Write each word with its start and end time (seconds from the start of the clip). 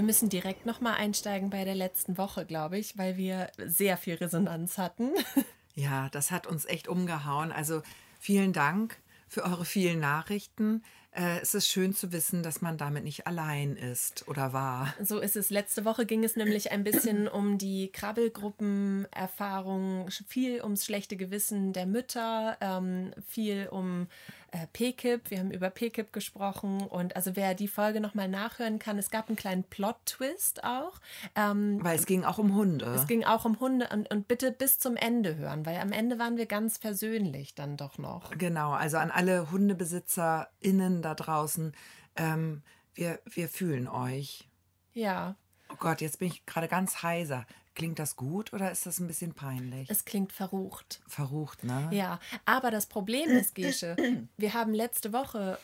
Wir 0.00 0.06
müssen 0.06 0.30
direkt 0.30 0.64
nochmal 0.64 0.94
einsteigen 0.94 1.50
bei 1.50 1.62
der 1.62 1.74
letzten 1.74 2.16
Woche, 2.16 2.46
glaube 2.46 2.78
ich, 2.78 2.96
weil 2.96 3.18
wir 3.18 3.50
sehr 3.58 3.98
viel 3.98 4.14
Resonanz 4.14 4.78
hatten. 4.78 5.10
Ja, 5.74 6.08
das 6.08 6.30
hat 6.30 6.46
uns 6.46 6.64
echt 6.64 6.88
umgehauen. 6.88 7.52
Also 7.52 7.82
vielen 8.18 8.52
Dank 8.52 8.96
für 9.28 9.44
eure 9.44 9.64
vielen 9.64 10.00
Nachrichten. 10.00 10.82
Äh, 11.12 11.38
es 11.40 11.54
ist 11.54 11.68
schön 11.68 11.94
zu 11.94 12.10
wissen, 12.12 12.42
dass 12.42 12.60
man 12.60 12.76
damit 12.78 13.04
nicht 13.04 13.26
allein 13.26 13.76
ist 13.76 14.28
oder 14.28 14.52
war. 14.52 14.94
So 15.02 15.18
ist 15.18 15.34
es. 15.36 15.50
Letzte 15.50 15.84
Woche 15.84 16.06
ging 16.06 16.24
es 16.24 16.34
nämlich 16.34 16.72
ein 16.72 16.82
bisschen 16.82 17.28
um 17.28 17.58
die 17.58 17.92
Krabbelgruppenerfahrung, 17.92 20.08
viel 20.26 20.60
ums 20.62 20.84
schlechte 20.84 21.16
Gewissen 21.16 21.72
der 21.72 21.86
Mütter, 21.86 22.56
ähm, 22.60 23.12
viel 23.26 23.68
um 23.70 24.08
äh, 24.52 24.66
PKIP. 24.72 25.30
Wir 25.30 25.38
haben 25.38 25.50
über 25.50 25.70
PKIP 25.70 26.12
gesprochen 26.12 26.82
und 26.82 27.16
also 27.16 27.36
wer 27.36 27.54
die 27.54 27.68
Folge 27.68 28.00
nochmal 28.00 28.28
nachhören 28.28 28.78
kann, 28.78 28.98
es 28.98 29.10
gab 29.10 29.28
einen 29.28 29.36
kleinen 29.36 29.64
Plot-Twist 29.64 30.64
auch. 30.64 31.00
Ähm, 31.34 31.78
weil 31.82 31.96
es 31.96 32.06
ging 32.06 32.24
auch 32.24 32.38
um 32.38 32.54
Hunde. 32.54 32.86
Es 32.86 33.06
ging 33.06 33.24
auch 33.24 33.44
um 33.44 33.60
Hunde 33.60 33.88
und, 33.92 34.10
und 34.10 34.28
bitte 34.28 34.52
bis 34.52 34.78
zum 34.78 34.96
Ende 34.96 35.36
hören, 35.36 35.66
weil 35.66 35.78
am 35.78 35.92
Ende 35.92 36.18
waren 36.18 36.36
wir 36.36 36.46
ganz 36.46 36.78
versöhnlich 36.78 37.54
dann 37.54 37.76
doch 37.76 37.98
noch. 37.98 38.30
Genau, 38.38 38.72
also 38.72 38.98
an 38.98 39.10
alle 39.10 39.50
HundebesitzerInnen 39.50 41.02
da 41.02 41.14
draußen, 41.14 41.72
ähm, 42.16 42.62
wir, 42.94 43.20
wir 43.24 43.48
fühlen 43.48 43.88
euch. 43.88 44.48
Ja. 44.92 45.36
Oh 45.72 45.76
Gott, 45.78 46.00
jetzt 46.00 46.18
bin 46.18 46.28
ich 46.28 46.44
gerade 46.46 46.68
ganz 46.68 47.02
heiser. 47.02 47.46
Klingt 47.74 47.98
das 47.98 48.16
gut 48.16 48.52
oder 48.52 48.70
ist 48.70 48.86
das 48.86 48.98
ein 48.98 49.06
bisschen 49.06 49.32
peinlich? 49.32 49.88
Es 49.90 50.04
klingt 50.04 50.32
verrucht. 50.32 51.00
Verrucht, 51.06 51.64
ne? 51.64 51.88
Ja, 51.92 52.18
aber 52.44 52.70
das 52.70 52.86
Problem 52.86 53.28
ist, 53.30 53.54
Gesche, 53.54 53.96
wir 54.36 54.54
haben 54.54 54.74
letzte 54.74 55.12
Woche 55.12 55.58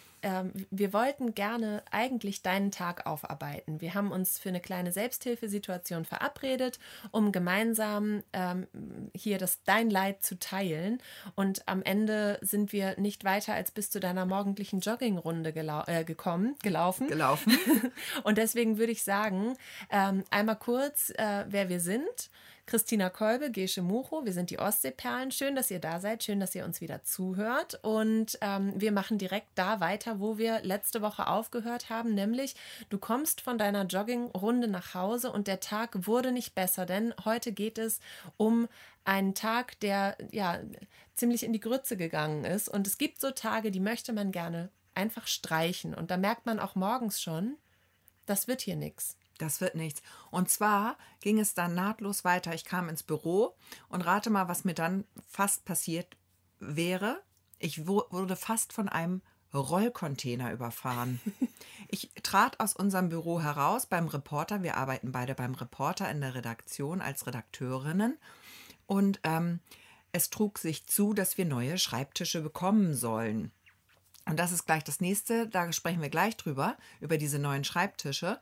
wir 0.70 0.92
wollten 0.92 1.34
gerne 1.34 1.83
eigentlich 1.91 2.42
deinen 2.42 2.70
Tag 2.70 3.06
aufarbeiten. 3.06 3.81
Wir 3.81 3.95
haben 3.95 4.11
uns 4.11 4.39
für 4.39 4.48
eine 4.48 4.61
kleine 4.61 4.92
Selbsthilfesituation 4.92 6.05
verabredet, 6.05 6.78
um 7.11 7.33
gemeinsam 7.33 8.22
ähm, 8.33 8.67
hier 9.14 9.39
das 9.39 9.62
dein 9.64 9.91
Leid 9.91 10.22
zu 10.22 10.39
teilen. 10.39 11.00
Und 11.34 11.69
am 11.69 11.83
Ende 11.83 12.39
sind 12.42 12.72
wir 12.72 12.98
nicht 12.98 13.25
weiter 13.25 13.55
als 13.55 13.70
bis 13.70 13.91
zu 13.91 14.00
deiner 14.00 14.27
morgendlichen 14.27 14.81
Joggingrunde 14.81 15.53
gelau 15.53 15.83
äh, 15.87 16.05
gekommen, 16.05 16.56
gelaufen. 16.62 17.09
Gelaufen. 17.09 17.56
Und 18.25 18.39
deswegen 18.39 18.78
würde 18.78 18.92
ich 18.92 19.05
sagen, 19.05 19.56
ähm, 19.91 20.25
einmal 20.31 20.56
kurz, 20.56 21.11
äh, 21.11 21.44
wer 21.48 21.69
wir 21.69 21.81
sind. 21.81 22.31
Christina 22.67 23.11
Kolbe, 23.11 23.53
Gesche 23.53 23.81
Mucho, 23.81 24.25
wir 24.25 24.33
sind 24.33 24.50
die 24.50 24.59
Ostseeperlen. 24.59 25.31
Schön, 25.31 25.55
dass 25.55 25.70
ihr 25.70 25.78
da 25.78 26.00
seid, 26.00 26.25
schön, 26.25 26.41
dass 26.41 26.53
ihr 26.53 26.64
uns 26.64 26.81
wieder 26.81 27.05
zuhört. 27.05 27.78
Und 27.83 28.39
ähm, 28.41 28.72
wir 28.75 28.91
machen 28.91 29.19
direkt 29.19 29.47
da 29.55 29.78
weiter, 29.78 30.19
wo 30.19 30.36
wir 30.36 30.61
letzte 30.62 31.00
Woche 31.00 31.28
aufgehört 31.28 31.91
haben, 31.91 32.14
nämlich 32.14 32.56
du 32.91 32.98
kommst 32.98 33.41
von 33.41 33.56
deiner 33.56 33.84
Joggingrunde 33.84 34.67
nach 34.67 34.94
Hause 34.94 35.31
und 35.31 35.47
der 35.47 35.61
Tag 35.61 36.09
wurde 36.09 36.33
nicht 36.33 36.56
besser, 36.56 36.87
denn 36.87 37.14
heute 37.25 37.53
geht 37.53 37.78
es 37.78 38.00
um 38.37 38.67
einen 39.05 39.37
Tag, 39.37 39.78
der 39.78 40.17
ja 40.33 40.59
ziemlich 41.14 41.44
in 41.44 41.53
die 41.53 41.61
Grütze 41.61 41.97
gegangen 41.97 42.44
ist. 42.44 42.69
Und 42.69 42.89
es 42.89 42.98
gibt 42.98 43.20
so 43.20 43.31
Tage, 43.31 43.70
die 43.70 43.78
möchte 43.78 44.12
man 44.12 44.33
gerne 44.33 44.70
einfach 44.92 45.28
streichen. 45.28 45.94
Und 45.94 46.11
da 46.11 46.17
merkt 46.17 46.47
man 46.47 46.59
auch 46.59 46.75
morgens 46.75 47.22
schon, 47.22 47.55
das 48.27 48.48
wird 48.48 48.61
hier 48.61 48.75
nichts. 48.75 49.17
Das 49.39 49.61
wird 49.61 49.75
nichts. 49.75 50.03
Und 50.31 50.51
zwar 50.51 50.97
ging 51.20 51.39
es 51.39 51.55
dann 51.55 51.75
nahtlos 51.75 52.25
weiter. 52.25 52.55
Ich 52.55 52.65
kam 52.65 52.89
ins 52.89 53.03
Büro 53.03 53.55
und 53.89 54.03
rate 54.03 54.31
mal, 54.31 54.48
was 54.48 54.65
mir 54.65 54.75
dann 54.75 55.05
fast 55.28 55.65
passiert 55.65 56.17
wäre. 56.59 57.23
Ich 57.59 57.87
wurde 57.87 58.37
fast 58.37 58.73
von 58.73 58.89
einem 58.89 59.23
Rollcontainer 59.55 60.53
überfahren. 60.53 61.20
Ich 61.89 62.11
trat 62.25 62.59
aus 62.59 62.75
unserem 62.75 63.11
Büro 63.11 63.41
heraus 63.41 63.87
beim 63.87 64.09
Reporter. 64.09 64.65
Wir 64.65 64.77
arbeiten 64.77 65.12
beide 65.12 65.37
beim 65.37 65.55
Reporter 65.55 66.11
in 66.11 66.21
der 66.21 66.34
Redaktion 66.34 67.00
als 67.00 67.28
Redakteurinnen. 67.28 68.19
Und 68.87 69.21
ähm, 69.22 69.61
es 70.11 70.28
trug 70.28 70.59
sich 70.59 70.87
zu, 70.87 71.15
dass 71.15 71.38
wir 71.38 71.44
neue 71.44 71.78
Schreibtische 71.78 72.41
bekommen 72.41 72.94
sollen. 72.94 73.53
Und 74.25 74.41
das 74.41 74.50
ist 74.50 74.66
gleich 74.66 74.82
das 74.82 75.00
nächste. 75.00 75.47
Da 75.47 75.72
sprechen 75.72 76.03
wir 76.03 76.11
gleich 76.11 76.37
drüber, 76.37 76.77
über 77.00 77.19
diese 77.19 77.38
neuen 77.38 77.62
Schreibtische. 77.62 78.41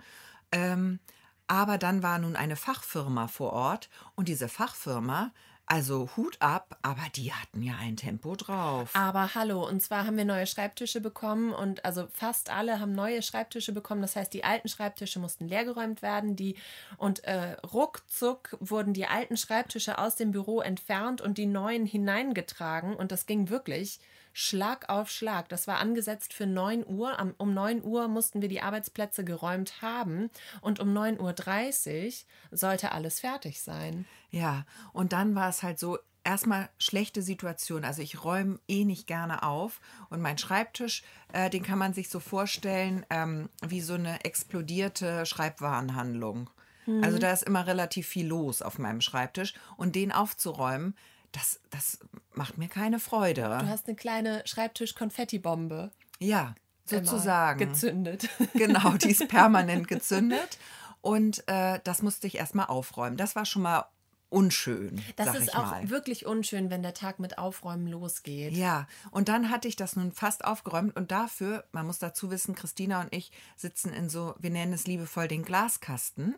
Ähm, 0.55 1.01
aber 1.47 1.77
dann 1.77 2.03
war 2.03 2.19
nun 2.19 2.37
eine 2.37 2.57
Fachfirma 2.57 3.27
vor 3.27 3.53
Ort 3.53 3.91
und 4.15 4.29
diese 4.29 4.49
Fachfirma 4.49 5.33
also 5.67 6.11
Hut 6.17 6.37
ab, 6.41 6.79
aber 6.83 7.03
die 7.15 7.33
hatten 7.33 7.63
ja 7.63 7.75
ein 7.81 7.97
Tempo 7.97 8.37
drauf. 8.37 8.91
Aber 8.93 9.35
hallo, 9.35 9.67
und 9.67 9.81
zwar 9.81 10.07
haben 10.07 10.17
wir 10.17 10.27
neue 10.27 10.47
Schreibtische 10.47 11.01
bekommen 11.01 11.53
und 11.55 11.85
also 11.85 12.07
fast 12.13 12.51
alle 12.51 12.81
haben 12.81 12.93
neue 12.93 13.23
Schreibtische 13.23 13.73
bekommen. 13.73 14.03
Das 14.03 14.15
heißt, 14.15 14.33
die 14.35 14.45
alten 14.45 14.69
Schreibtische 14.69 15.21
mussten 15.21 15.49
leergeräumt 15.49 16.03
werden, 16.03 16.37
die 16.37 16.57
und 16.99 17.25
äh, 17.25 17.57
ruckzuck 17.73 18.57
wurden 18.61 18.93
die 18.93 19.07
alten 19.07 19.39
Schreibtische 19.39 19.99
aus 19.99 20.17
dem 20.17 20.33
Büro 20.33 20.61
entfernt 20.61 21.23
und 21.23 21.39
die 21.39 21.47
neuen 21.47 21.87
hineingetragen 21.87 22.95
und 22.95 23.11
das 23.11 23.25
ging 23.25 23.49
wirklich 23.49 24.01
Schlag 24.37 24.89
auf 24.89 25.11
Schlag. 25.11 25.49
Das 25.49 25.69
war 25.69 25.79
angesetzt 25.79 26.35
für 26.35 26.47
9 26.47 26.85
Uhr. 26.87 27.17
Um 27.39 27.55
9 27.55 27.85
Uhr 27.85 28.09
mussten 28.09 28.43
wir 28.43 28.49
die 28.49 28.61
Arbeitsplätze 28.61 29.25
geräumt 29.25 29.81
haben 29.81 30.29
und 30.61 30.81
um 30.81 30.93
9.30 30.93 32.25
Uhr 32.51 32.59
sollte 32.59 32.91
alles 32.93 33.21
fertig 33.21 33.63
sein. 33.63 34.07
Ja, 34.31 34.67
und 34.93 35.13
dann 35.13 35.37
war 35.37 35.49
es 35.49 35.63
halt 35.63 35.79
so, 35.79 35.99
erstmal 36.25 36.69
schlechte 36.79 37.23
Situation. 37.23 37.85
Also 37.85 38.03
ich 38.03 38.25
räume 38.25 38.59
eh 38.67 38.85
nicht 38.85 39.07
gerne 39.07 39.45
auf 39.45 39.81
und 40.11 40.21
mein 40.21 40.37
Schreibtisch, 40.37 41.05
äh, 41.33 41.49
den 41.49 41.63
kann 41.63 41.79
man 41.79 41.95
sich 41.95 42.09
so 42.09 42.19
vorstellen 42.19 43.07
ähm, 43.11 43.51
wie 43.65 43.81
so 43.81 43.95
eine 43.95 44.25
explodierte 44.25 45.27
Schreibwarenhandlung. 45.27 46.51
Mhm. 46.87 47.05
Also 47.05 47.19
da 47.19 47.33
ist 47.33 47.45
immer 47.45 47.67
relativ 47.67 48.09
viel 48.09 48.27
los 48.27 48.63
auf 48.63 48.79
meinem 48.79 49.01
Schreibtisch 49.01 49.55
und 49.77 49.95
den 49.95 50.11
aufzuräumen, 50.11 50.97
das, 51.35 51.61
das 51.71 51.99
macht 52.33 52.59
mir 52.59 52.69
keine 52.69 52.99
Freude. 52.99 53.43
Du 53.43 53.69
hast 53.69 53.87
eine 53.87 53.97
kleine 53.97 54.43
Schreibtisch-Konfetti-Bombe. 54.47 55.91
Ja, 56.21 56.55
sozusagen. 56.85 57.59
Gezündet. 57.59 58.29
Genau, 58.55 58.93
die 58.93 59.11
ist 59.11 59.29
permanent 59.29 59.89
gezündet. 59.89 60.59
Und 61.01 61.47
äh, 61.49 61.81
das 61.85 62.03
musste 62.03 62.27
ich 62.27 62.37
erstmal 62.37 62.67
aufräumen. 62.67 63.17
Das 63.17 63.37
war 63.37 63.45
schon 63.45 63.63
mal 63.63 63.85
unschön. 64.31 65.03
Das 65.17 65.35
ist 65.37 65.55
auch 65.55 65.71
mal. 65.71 65.91
wirklich 65.91 66.27
unschön, 66.27 66.71
wenn 66.71 66.83
der 66.83 66.95
Tag 66.95 67.19
mit 67.19 67.39
Aufräumen 67.39 67.87
losgeht. 67.87 68.53
Ja, 68.53 68.87
und 69.11 69.29
dann 69.29 69.51
hatte 69.51 69.69
ich 69.69 69.77
das 69.77 69.97
nun 69.97 70.13
fast 70.13 70.45
aufgeräumt 70.45 70.97
und 70.97 71.11
dafür, 71.11 71.65
man 71.73 71.87
muss 71.87 71.99
dazu 71.99 72.31
wissen, 72.31 72.55
Christina 72.55 73.01
und 73.01 73.15
ich 73.15 73.31
sitzen 73.57 73.93
in 73.93 74.09
so, 74.09 74.35
wir 74.39 74.51
nennen 74.51 74.73
es 74.73 74.87
liebevoll 74.87 75.29
den 75.29 75.45
Glaskasten. 75.45 76.35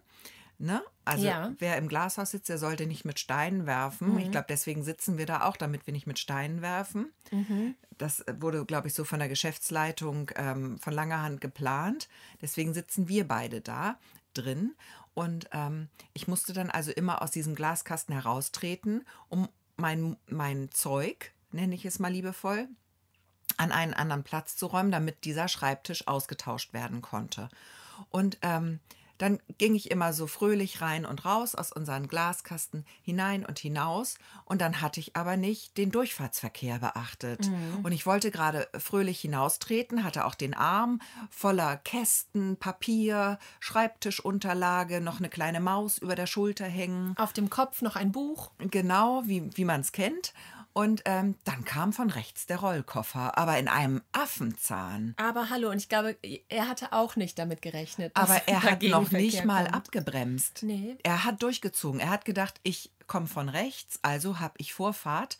Ne? 0.58 0.82
Also 1.04 1.26
ja. 1.26 1.52
wer 1.58 1.76
im 1.76 1.88
Glashaus 1.88 2.30
sitzt, 2.30 2.48
der 2.48 2.56
sollte 2.56 2.86
nicht 2.86 3.04
mit 3.04 3.18
Steinen 3.18 3.66
werfen. 3.66 4.14
Mhm. 4.14 4.18
Ich 4.18 4.30
glaube, 4.30 4.46
deswegen 4.48 4.82
sitzen 4.82 5.18
wir 5.18 5.26
da 5.26 5.42
auch, 5.42 5.56
damit 5.56 5.86
wir 5.86 5.92
nicht 5.92 6.06
mit 6.06 6.18
Steinen 6.18 6.62
werfen. 6.62 7.12
Mhm. 7.30 7.74
Das 7.98 8.24
wurde, 8.40 8.64
glaube 8.64 8.88
ich, 8.88 8.94
so 8.94 9.04
von 9.04 9.18
der 9.18 9.28
Geschäftsleitung 9.28 10.30
ähm, 10.36 10.78
von 10.78 10.94
langer 10.94 11.22
Hand 11.22 11.42
geplant. 11.42 12.08
Deswegen 12.40 12.72
sitzen 12.72 13.08
wir 13.08 13.28
beide 13.28 13.60
da 13.60 13.98
drin. 14.32 14.74
Und 15.12 15.48
ähm, 15.52 15.88
ich 16.14 16.26
musste 16.26 16.52
dann 16.52 16.70
also 16.70 16.90
immer 16.90 17.22
aus 17.22 17.30
diesem 17.30 17.54
Glaskasten 17.54 18.14
heraustreten, 18.14 19.04
um 19.28 19.48
mein, 19.76 20.16
mein 20.26 20.70
Zeug, 20.70 21.32
nenne 21.52 21.74
ich 21.74 21.84
es 21.84 21.98
mal 21.98 22.12
liebevoll, 22.12 22.68
an 23.58 23.72
einen 23.72 23.94
anderen 23.94 24.24
Platz 24.24 24.56
zu 24.56 24.66
räumen, 24.66 24.90
damit 24.90 25.24
dieser 25.24 25.48
Schreibtisch 25.48 26.06
ausgetauscht 26.06 26.72
werden 26.72 27.02
konnte. 27.02 27.48
Und 28.10 28.38
ähm, 28.42 28.80
dann 29.18 29.38
ging 29.58 29.74
ich 29.74 29.90
immer 29.90 30.12
so 30.12 30.26
fröhlich 30.26 30.80
rein 30.80 31.06
und 31.06 31.24
raus 31.24 31.54
aus 31.54 31.72
unseren 31.72 32.08
Glaskasten 32.08 32.84
hinein 33.02 33.44
und 33.44 33.58
hinaus. 33.58 34.16
Und 34.44 34.60
dann 34.60 34.80
hatte 34.80 35.00
ich 35.00 35.16
aber 35.16 35.36
nicht 35.36 35.76
den 35.78 35.90
Durchfahrtsverkehr 35.90 36.78
beachtet. 36.78 37.48
Mhm. 37.48 37.84
Und 37.84 37.92
ich 37.92 38.06
wollte 38.06 38.30
gerade 38.30 38.68
fröhlich 38.78 39.20
hinaustreten, 39.20 40.04
hatte 40.04 40.24
auch 40.24 40.34
den 40.34 40.54
Arm 40.54 41.00
voller 41.30 41.76
Kästen, 41.78 42.56
Papier, 42.56 43.38
Schreibtischunterlage, 43.60 45.00
noch 45.00 45.18
eine 45.18 45.28
kleine 45.28 45.60
Maus 45.60 45.98
über 45.98 46.14
der 46.14 46.26
Schulter 46.26 46.66
hängen. 46.66 47.14
Auf 47.16 47.32
dem 47.32 47.50
Kopf 47.50 47.82
noch 47.82 47.96
ein 47.96 48.12
Buch. 48.12 48.50
Genau, 48.58 49.22
wie, 49.26 49.56
wie 49.56 49.64
man 49.64 49.80
es 49.80 49.92
kennt. 49.92 50.32
Und 50.76 51.00
ähm, 51.06 51.36
dann 51.44 51.64
kam 51.64 51.94
von 51.94 52.10
rechts 52.10 52.44
der 52.44 52.58
Rollkoffer, 52.58 53.38
aber 53.38 53.58
in 53.58 53.66
einem 53.66 54.02
Affenzahn. 54.12 55.14
Aber 55.16 55.48
hallo, 55.48 55.70
und 55.70 55.78
ich 55.78 55.88
glaube, 55.88 56.18
er 56.50 56.68
hatte 56.68 56.92
auch 56.92 57.16
nicht 57.16 57.38
damit 57.38 57.62
gerechnet. 57.62 58.12
Aber 58.14 58.34
er 58.46 58.62
hat 58.62 58.82
noch 58.82 59.10
nicht 59.10 59.46
mal 59.46 59.68
abgebremst. 59.68 60.64
Nee. 60.64 60.98
Er 61.02 61.24
hat 61.24 61.42
durchgezogen. 61.42 61.98
Er 61.98 62.10
hat 62.10 62.26
gedacht, 62.26 62.60
ich 62.62 62.90
komme 63.06 63.26
von 63.26 63.48
rechts, 63.48 64.00
also 64.02 64.38
habe 64.38 64.52
ich 64.58 64.74
Vorfahrt. 64.74 65.38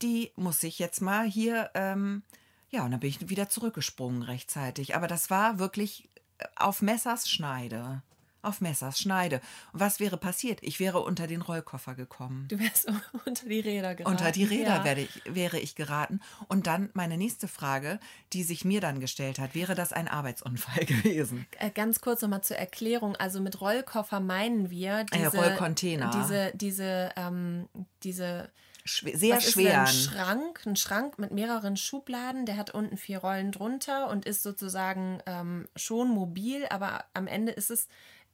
Die 0.00 0.30
muss 0.36 0.62
ich 0.62 0.78
jetzt 0.78 1.00
mal 1.00 1.26
hier. 1.26 1.72
Ähm, 1.74 2.22
ja, 2.70 2.84
und 2.84 2.92
dann 2.92 3.00
bin 3.00 3.10
ich 3.10 3.28
wieder 3.28 3.48
zurückgesprungen 3.48 4.22
rechtzeitig. 4.22 4.94
Aber 4.94 5.08
das 5.08 5.28
war 5.28 5.58
wirklich 5.58 6.08
äh, 6.38 6.44
auf 6.54 6.82
Messers 6.82 7.28
Schneide. 7.28 8.02
Auf 8.42 8.60
Messers 8.60 8.98
Schneide. 8.98 9.40
Und 9.72 9.80
was 9.80 10.00
wäre 10.00 10.16
passiert? 10.16 10.60
Ich 10.62 10.80
wäre 10.80 11.00
unter 11.00 11.26
den 11.26 11.42
Rollkoffer 11.42 11.94
gekommen. 11.94 12.46
Du 12.48 12.58
wärst 12.58 12.88
unter 13.26 13.48
die 13.48 13.60
Räder 13.60 13.94
geraten. 13.94 14.16
Unter 14.16 14.32
die 14.32 14.44
Räder 14.44 14.76
ja. 14.76 14.84
wäre, 14.84 15.00
ich, 15.00 15.22
wäre 15.26 15.58
ich 15.58 15.74
geraten. 15.74 16.20
Und 16.48 16.66
dann 16.66 16.90
meine 16.94 17.16
nächste 17.16 17.48
Frage, 17.48 17.98
die 18.32 18.42
sich 18.42 18.64
mir 18.64 18.80
dann 18.80 19.00
gestellt 19.00 19.38
hat, 19.38 19.54
wäre 19.54 19.74
das 19.74 19.92
ein 19.92 20.08
Arbeitsunfall 20.08 20.84
gewesen? 20.86 21.46
Äh, 21.58 21.70
ganz 21.70 22.00
kurz 22.00 22.22
nochmal 22.22 22.42
zur 22.42 22.56
Erklärung. 22.56 23.16
Also 23.16 23.40
mit 23.40 23.60
Rollkoffer 23.60 24.20
meinen 24.20 24.70
wir 24.70 25.04
diese, 25.04 25.36
äh, 25.36 25.40
Rollcontainer. 25.40 26.10
Diese, 26.10 26.52
diese, 26.54 27.12
ähm, 27.16 27.68
diese 28.02 28.50
sehr 28.88 29.40
schwer. 29.40 29.80
Ein 29.80 29.86
Schrank, 29.86 30.66
ein 30.66 30.76
Schrank 30.76 31.18
mit 31.18 31.30
mehreren 31.30 31.76
Schubladen, 31.76 32.46
der 32.46 32.56
hat 32.56 32.70
unten 32.70 32.96
vier 32.96 33.18
Rollen 33.18 33.52
drunter 33.52 34.08
und 34.08 34.24
ist 34.24 34.42
sozusagen 34.42 35.22
ähm, 35.26 35.68
schon 35.76 36.08
mobil, 36.08 36.66
aber 36.70 37.04
am 37.14 37.26
Ende 37.26 37.52
ist 37.52 37.70
es 37.70 37.88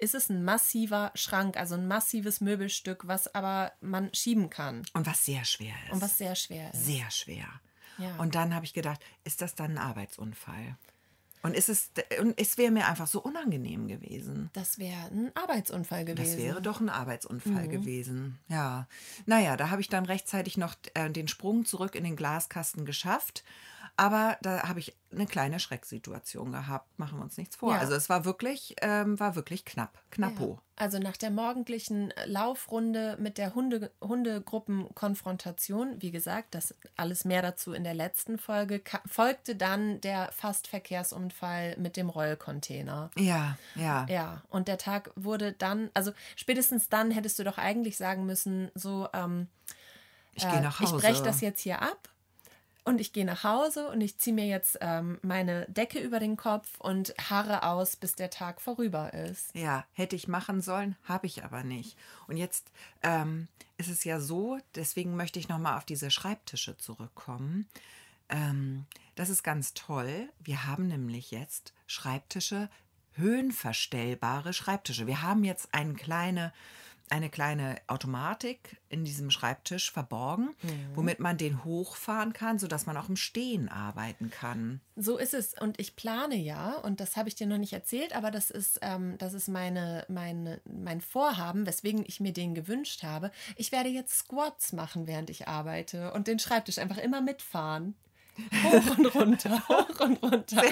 ist 0.04 0.14
es 0.14 0.28
ein 0.28 0.44
massiver 0.44 1.10
Schrank, 1.14 1.56
also 1.56 1.74
ein 1.74 1.88
massives 1.88 2.40
Möbelstück, 2.40 3.08
was 3.08 3.34
aber 3.34 3.72
man 3.80 4.12
schieben 4.14 4.50
kann. 4.50 4.82
Und 4.92 5.06
was 5.06 5.24
sehr 5.24 5.44
schwer 5.44 5.74
ist. 5.86 5.92
Und 5.92 6.02
was 6.02 6.18
sehr 6.18 6.34
schwer 6.36 6.72
ist. 6.72 6.84
Sehr 6.84 7.10
schwer. 7.10 7.48
Ja. 7.98 8.16
Und 8.18 8.34
dann 8.34 8.54
habe 8.54 8.64
ich 8.64 8.74
gedacht, 8.74 9.00
ist 9.24 9.40
das 9.40 9.54
dann 9.54 9.72
ein 9.72 9.78
Arbeitsunfall? 9.78 10.76
Und 11.42 11.54
ist 11.54 11.68
es, 11.68 11.90
und 12.20 12.40
es 12.40 12.56
wäre 12.56 12.70
mir 12.70 12.86
einfach 12.86 13.06
so 13.06 13.20
unangenehm 13.20 13.86
gewesen. 13.86 14.48
Das 14.54 14.78
wäre 14.78 15.10
ein 15.10 15.30
Arbeitsunfall 15.34 16.04
gewesen. 16.06 16.36
Das 16.36 16.42
wäre 16.42 16.62
doch 16.62 16.80
ein 16.80 16.88
Arbeitsunfall 16.88 17.66
mhm. 17.66 17.70
gewesen. 17.70 18.38
Ja. 18.48 18.88
Naja, 19.26 19.56
da 19.56 19.68
habe 19.68 19.82
ich 19.82 19.88
dann 19.88 20.06
rechtzeitig 20.06 20.56
noch 20.56 20.74
äh, 20.94 21.10
den 21.10 21.28
Sprung 21.28 21.66
zurück 21.66 21.96
in 21.96 22.04
den 22.04 22.16
Glaskasten 22.16 22.86
geschafft 22.86 23.44
aber 23.96 24.38
da 24.42 24.68
habe 24.68 24.80
ich 24.80 24.96
eine 25.12 25.26
kleine 25.26 25.60
Schrecksituation 25.60 26.50
gehabt, 26.50 26.98
machen 26.98 27.18
wir 27.18 27.22
uns 27.22 27.36
nichts 27.36 27.54
vor. 27.54 27.74
Ja. 27.74 27.78
Also 27.78 27.94
es 27.94 28.08
war 28.08 28.24
wirklich, 28.24 28.74
ähm, 28.82 29.20
war 29.20 29.36
wirklich 29.36 29.64
knapp, 29.64 29.96
knappo. 30.10 30.58
Ja. 30.58 30.62
Also 30.76 30.98
nach 30.98 31.16
der 31.16 31.30
morgendlichen 31.30 32.12
Laufrunde 32.26 33.16
mit 33.20 33.38
der 33.38 33.54
Hunde, 33.54 33.92
Hundegruppenkonfrontation, 34.00 36.02
wie 36.02 36.10
gesagt, 36.10 36.56
das 36.56 36.74
alles 36.96 37.24
mehr 37.24 37.42
dazu 37.42 37.72
in 37.72 37.84
der 37.84 37.94
letzten 37.94 38.38
Folge, 38.38 38.82
folgte 39.06 39.54
dann 39.54 40.00
der 40.00 40.32
fast 40.32 40.66
Verkehrsunfall 40.66 41.76
mit 41.78 41.96
dem 41.96 42.08
Rollcontainer. 42.08 43.12
Ja, 43.16 43.56
ja. 43.76 44.06
Ja, 44.08 44.42
und 44.48 44.66
der 44.66 44.78
Tag 44.78 45.12
wurde 45.14 45.52
dann, 45.52 45.90
also 45.94 46.10
spätestens 46.34 46.88
dann 46.88 47.12
hättest 47.12 47.38
du 47.38 47.44
doch 47.44 47.58
eigentlich 47.58 47.96
sagen 47.96 48.26
müssen, 48.26 48.72
so, 48.74 49.06
ähm, 49.12 49.46
ich 50.32 50.42
gehe 50.42 50.58
äh, 50.58 50.62
nach 50.62 50.80
Hause. 50.80 50.96
Ich 50.96 51.02
breche 51.02 51.22
das 51.22 51.40
jetzt 51.40 51.60
hier 51.60 51.80
ab 51.80 52.08
und 52.84 53.00
ich 53.00 53.12
gehe 53.12 53.24
nach 53.24 53.44
Hause 53.44 53.88
und 53.88 54.00
ich 54.00 54.18
ziehe 54.18 54.34
mir 54.34 54.46
jetzt 54.46 54.78
ähm, 54.80 55.18
meine 55.22 55.66
Decke 55.66 55.98
über 55.98 56.20
den 56.20 56.36
Kopf 56.36 56.78
und 56.78 57.14
harre 57.18 57.62
aus, 57.62 57.96
bis 57.96 58.14
der 58.14 58.30
Tag 58.30 58.60
vorüber 58.60 59.14
ist. 59.14 59.54
Ja, 59.54 59.86
hätte 59.94 60.16
ich 60.16 60.28
machen 60.28 60.60
sollen, 60.60 60.96
habe 61.04 61.26
ich 61.26 61.44
aber 61.44 61.64
nicht. 61.64 61.96
Und 62.28 62.36
jetzt 62.36 62.70
ähm, 63.02 63.48
ist 63.78 63.88
es 63.88 64.04
ja 64.04 64.20
so, 64.20 64.58
deswegen 64.74 65.16
möchte 65.16 65.38
ich 65.38 65.48
nochmal 65.48 65.78
auf 65.78 65.84
diese 65.84 66.10
Schreibtische 66.10 66.76
zurückkommen. 66.76 67.66
Ähm, 68.28 68.84
das 69.14 69.30
ist 69.30 69.42
ganz 69.42 69.72
toll. 69.72 70.28
Wir 70.40 70.66
haben 70.66 70.88
nämlich 70.88 71.30
jetzt 71.30 71.72
Schreibtische, 71.86 72.68
höhenverstellbare 73.12 74.52
Schreibtische. 74.52 75.06
Wir 75.06 75.22
haben 75.22 75.44
jetzt 75.44 75.72
eine 75.72 75.94
kleine 75.94 76.52
eine 77.10 77.28
kleine 77.28 77.76
Automatik 77.86 78.78
in 78.88 79.04
diesem 79.04 79.30
Schreibtisch 79.30 79.92
verborgen, 79.92 80.54
mhm. 80.62 80.96
womit 80.96 81.20
man 81.20 81.36
den 81.36 81.64
hochfahren 81.64 82.32
kann, 82.32 82.58
sodass 82.58 82.86
man 82.86 82.96
auch 82.96 83.08
im 83.08 83.16
Stehen 83.16 83.68
arbeiten 83.68 84.30
kann. 84.30 84.80
So 84.96 85.18
ist 85.18 85.34
es. 85.34 85.54
Und 85.60 85.78
ich 85.78 85.96
plane 85.96 86.36
ja, 86.36 86.72
und 86.78 87.00
das 87.00 87.16
habe 87.16 87.28
ich 87.28 87.34
dir 87.34 87.46
noch 87.46 87.58
nicht 87.58 87.72
erzählt, 87.72 88.16
aber 88.16 88.30
das 88.30 88.50
ist, 88.50 88.78
ähm, 88.82 89.16
das 89.18 89.34
ist 89.34 89.48
meine, 89.48 90.04
meine, 90.08 90.60
mein 90.64 91.00
Vorhaben, 91.00 91.66
weswegen 91.66 92.04
ich 92.06 92.20
mir 92.20 92.32
den 92.32 92.54
gewünscht 92.54 93.02
habe. 93.02 93.30
Ich 93.56 93.70
werde 93.70 93.90
jetzt 93.90 94.18
Squats 94.18 94.72
machen, 94.72 95.06
während 95.06 95.30
ich 95.30 95.46
arbeite 95.46 96.12
und 96.12 96.26
den 96.26 96.38
Schreibtisch 96.38 96.78
einfach 96.78 96.98
immer 96.98 97.20
mitfahren. 97.20 97.94
Hoch 98.64 98.98
und 98.98 99.14
runter, 99.14 99.62
hoch 99.68 100.00
und 100.00 100.22
runter. 100.22 100.62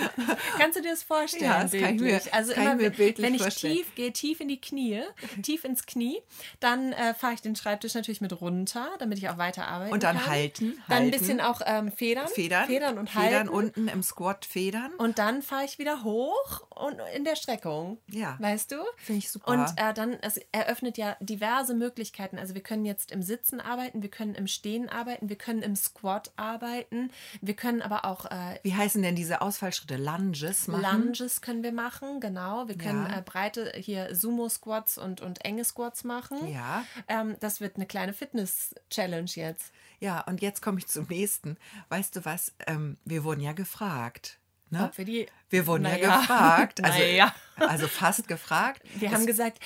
Kannst 0.58 0.78
du 0.78 0.82
dir 0.82 0.90
das 0.90 1.02
vorstellen? 1.02 1.44
Ja, 1.44 1.62
das 1.62 1.72
kann 1.72 1.96
ich 1.96 2.00
mir, 2.00 2.20
also 2.32 2.52
immer, 2.52 2.74
mir 2.76 2.96
wenn 2.98 3.34
ich 3.34 3.42
vorstellen. 3.42 3.74
tief 3.76 3.94
gehe, 3.94 4.12
tief 4.12 4.40
in 4.40 4.48
die 4.48 4.60
Knie, 4.60 5.02
tief 5.42 5.64
ins 5.64 5.86
Knie, 5.86 6.18
dann 6.60 6.92
äh, 6.92 7.14
fahre 7.14 7.34
ich 7.34 7.42
den 7.42 7.56
Schreibtisch 7.56 7.94
natürlich 7.94 8.20
mit 8.20 8.40
runter, 8.40 8.88
damit 8.98 9.18
ich 9.18 9.28
auch 9.28 9.38
weiter 9.38 9.66
arbeiten 9.68 9.92
Und 9.92 10.02
dann 10.02 10.18
kann. 10.18 10.30
halten, 10.30 10.82
Dann 10.88 11.04
ein 11.04 11.10
bisschen 11.10 11.40
auch 11.40 11.60
ähm, 11.64 11.92
federn, 11.92 12.28
federn. 12.28 12.66
Federn 12.66 12.98
und 12.98 13.10
federn 13.10 13.32
halten. 13.32 13.48
unten 13.48 13.88
im 13.88 14.02
Squat 14.02 14.44
federn. 14.44 14.92
Und 14.98 15.18
dann 15.18 15.42
fahre 15.42 15.64
ich 15.64 15.78
wieder 15.78 16.04
hoch 16.04 16.62
und 16.70 16.98
in 17.14 17.24
der 17.24 17.36
Streckung. 17.36 17.98
Ja. 18.08 18.36
Weißt 18.40 18.72
du? 18.72 18.76
Finde 18.96 19.18
ich 19.18 19.30
super. 19.30 19.50
Und 19.52 19.66
äh, 19.76 19.92
dann, 19.94 20.14
es 20.22 20.40
eröffnet 20.52 20.98
ja 20.98 21.16
diverse 21.20 21.74
Möglichkeiten. 21.74 22.38
Also 22.38 22.54
wir 22.54 22.62
können 22.62 22.84
jetzt 22.84 23.10
im 23.12 23.22
Sitzen 23.22 23.60
arbeiten, 23.60 24.02
wir 24.02 24.10
können 24.10 24.34
im 24.34 24.46
Stehen 24.46 24.88
arbeiten, 24.88 25.28
wir 25.28 25.36
können 25.36 25.62
im 25.62 25.76
Squat 25.76 26.32
arbeiten, 26.36 27.10
wir 27.40 27.54
können 27.54 27.82
aber 27.82 28.04
auch... 28.04 28.26
Äh, 28.26 28.58
Wie 28.62 28.74
heißen 28.74 29.02
denn 29.02 29.16
diese 29.16 29.40
Ausfallschritte? 29.42 29.81
Lunges 29.90 30.68
machen? 30.68 31.04
Lunges 31.04 31.40
können 31.40 31.62
wir 31.62 31.72
machen, 31.72 32.20
genau. 32.20 32.68
Wir 32.68 32.76
können 32.76 33.06
ja. 33.06 33.18
äh, 33.18 33.22
breite 33.22 33.72
hier 33.76 34.14
Sumo-Squats 34.14 34.98
und, 34.98 35.20
und 35.20 35.44
enge 35.44 35.64
Squats 35.64 36.04
machen. 36.04 36.48
Ja. 36.48 36.84
Ähm, 37.08 37.36
das 37.40 37.60
wird 37.60 37.76
eine 37.76 37.86
kleine 37.86 38.12
Fitness-Challenge 38.12 39.30
jetzt. 39.34 39.72
Ja, 40.00 40.20
und 40.22 40.42
jetzt 40.42 40.62
komme 40.62 40.78
ich 40.78 40.86
zum 40.88 41.06
nächsten. 41.08 41.56
Weißt 41.88 42.16
du 42.16 42.24
was? 42.24 42.52
Ähm, 42.66 42.98
wir 43.04 43.24
wurden 43.24 43.40
ja 43.40 43.52
gefragt. 43.52 44.38
Ne? 44.70 44.84
Ob 44.84 44.96
wir, 44.96 45.04
die, 45.04 45.26
wir 45.50 45.66
wurden 45.66 45.84
ja, 45.84 45.96
ja 45.96 46.18
gefragt. 46.20 46.80
Also, 46.82 47.02
ja. 47.02 47.34
also 47.56 47.86
fast 47.88 48.26
gefragt. 48.26 48.82
Wir 48.94 49.12
haben 49.12 49.26
gesagt, 49.26 49.58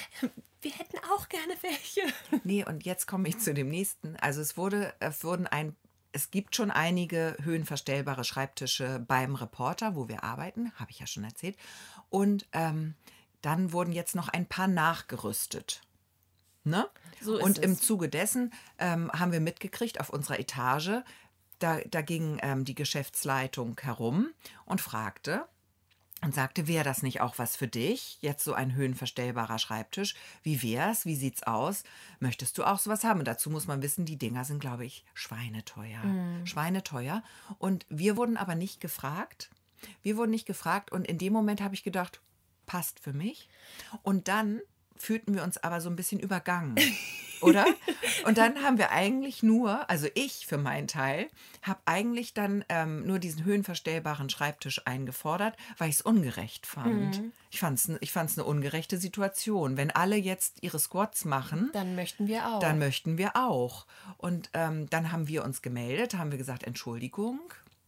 wir 0.62 0.72
hätten 0.72 0.98
auch 1.14 1.28
gerne 1.28 1.54
welche. 1.62 2.02
Nee, 2.42 2.64
und 2.64 2.84
jetzt 2.84 3.06
komme 3.06 3.28
ich 3.28 3.38
zu 3.38 3.54
dem 3.54 3.68
nächsten. 3.68 4.16
Also 4.16 4.40
es 4.40 4.56
wurde, 4.56 4.92
es 4.98 5.22
wurden 5.22 5.46
ein 5.46 5.76
es 6.16 6.30
gibt 6.30 6.56
schon 6.56 6.70
einige 6.70 7.36
höhenverstellbare 7.42 8.24
Schreibtische 8.24 9.04
beim 9.06 9.34
Reporter, 9.34 9.96
wo 9.96 10.08
wir 10.08 10.24
arbeiten, 10.24 10.72
habe 10.76 10.90
ich 10.90 10.98
ja 10.98 11.06
schon 11.06 11.24
erzählt. 11.24 11.58
Und 12.08 12.46
ähm, 12.52 12.94
dann 13.42 13.70
wurden 13.70 13.92
jetzt 13.92 14.14
noch 14.14 14.30
ein 14.30 14.46
paar 14.46 14.66
nachgerüstet. 14.66 15.82
Ne? 16.64 16.88
So 17.20 17.38
und 17.38 17.58
im 17.58 17.78
Zuge 17.78 18.08
dessen 18.08 18.54
ähm, 18.78 19.12
haben 19.12 19.30
wir 19.30 19.40
mitgekriegt 19.40 20.00
auf 20.00 20.08
unserer 20.08 20.40
Etage, 20.40 21.02
da, 21.58 21.80
da 21.80 22.00
ging 22.00 22.38
ähm, 22.40 22.64
die 22.64 22.74
Geschäftsleitung 22.74 23.78
herum 23.82 24.30
und 24.64 24.80
fragte, 24.80 25.44
und 26.26 26.34
sagte, 26.34 26.66
wäre 26.66 26.82
das 26.82 27.04
nicht 27.04 27.20
auch 27.20 27.38
was 27.38 27.54
für 27.54 27.68
dich? 27.68 28.18
Jetzt 28.20 28.42
so 28.42 28.52
ein 28.52 28.74
höhenverstellbarer 28.74 29.60
Schreibtisch. 29.60 30.16
Wie 30.42 30.60
wär's? 30.60 31.06
Wie 31.06 31.14
sieht's 31.14 31.44
aus? 31.44 31.84
Möchtest 32.18 32.58
du 32.58 32.64
auch 32.64 32.80
sowas 32.80 33.04
haben? 33.04 33.20
Und 33.20 33.28
dazu 33.28 33.48
muss 33.48 33.68
man 33.68 33.80
wissen, 33.80 34.04
die 34.04 34.18
Dinger 34.18 34.44
sind, 34.44 34.58
glaube 34.58 34.84
ich, 34.84 35.04
schweineteuer. 35.14 36.02
Mhm. 36.02 36.44
Schweineteuer. 36.44 37.22
Und 37.58 37.86
wir 37.90 38.16
wurden 38.16 38.36
aber 38.36 38.56
nicht 38.56 38.80
gefragt. 38.80 39.50
Wir 40.02 40.16
wurden 40.16 40.32
nicht 40.32 40.46
gefragt. 40.46 40.90
Und 40.90 41.06
in 41.06 41.16
dem 41.16 41.32
Moment 41.32 41.60
habe 41.60 41.76
ich 41.76 41.84
gedacht, 41.84 42.20
passt 42.66 42.98
für 42.98 43.12
mich. 43.12 43.48
Und 44.02 44.26
dann 44.26 44.60
fühlten 44.96 45.32
wir 45.32 45.44
uns 45.44 45.58
aber 45.58 45.80
so 45.80 45.88
ein 45.88 45.94
bisschen 45.94 46.18
übergangen. 46.18 46.74
oder? 47.40 47.66
Und 48.24 48.38
dann 48.38 48.62
haben 48.62 48.78
wir 48.78 48.90
eigentlich 48.90 49.42
nur, 49.42 49.88
also 49.88 50.08
ich 50.14 50.46
für 50.46 50.58
meinen 50.58 50.88
Teil, 50.88 51.28
habe 51.62 51.80
eigentlich 51.84 52.34
dann 52.34 52.64
ähm, 52.68 53.06
nur 53.06 53.18
diesen 53.18 53.44
höhenverstellbaren 53.44 54.30
Schreibtisch 54.30 54.82
eingefordert, 54.86 55.56
weil 55.78 55.88
ich 55.88 55.96
es 55.96 56.02
ungerecht 56.02 56.66
fand. 56.66 57.20
Mhm. 57.20 57.32
Ich 57.50 57.60
fand 57.60 57.78
es 57.78 57.90
ich 58.00 58.12
fand's 58.12 58.38
eine 58.38 58.46
ungerechte 58.46 58.98
Situation. 58.98 59.76
Wenn 59.76 59.90
alle 59.90 60.16
jetzt 60.16 60.62
ihre 60.62 60.78
Squats 60.78 61.24
machen, 61.24 61.70
dann 61.72 61.94
möchten 61.94 62.26
wir 62.28 62.46
auch. 62.48 62.60
Dann 62.60 62.78
möchten 62.78 63.18
wir 63.18 63.36
auch. 63.36 63.86
Und 64.18 64.50
ähm, 64.54 64.88
dann 64.90 65.12
haben 65.12 65.28
wir 65.28 65.44
uns 65.44 65.62
gemeldet, 65.62 66.14
haben 66.14 66.30
wir 66.30 66.38
gesagt, 66.38 66.64
Entschuldigung, 66.64 67.40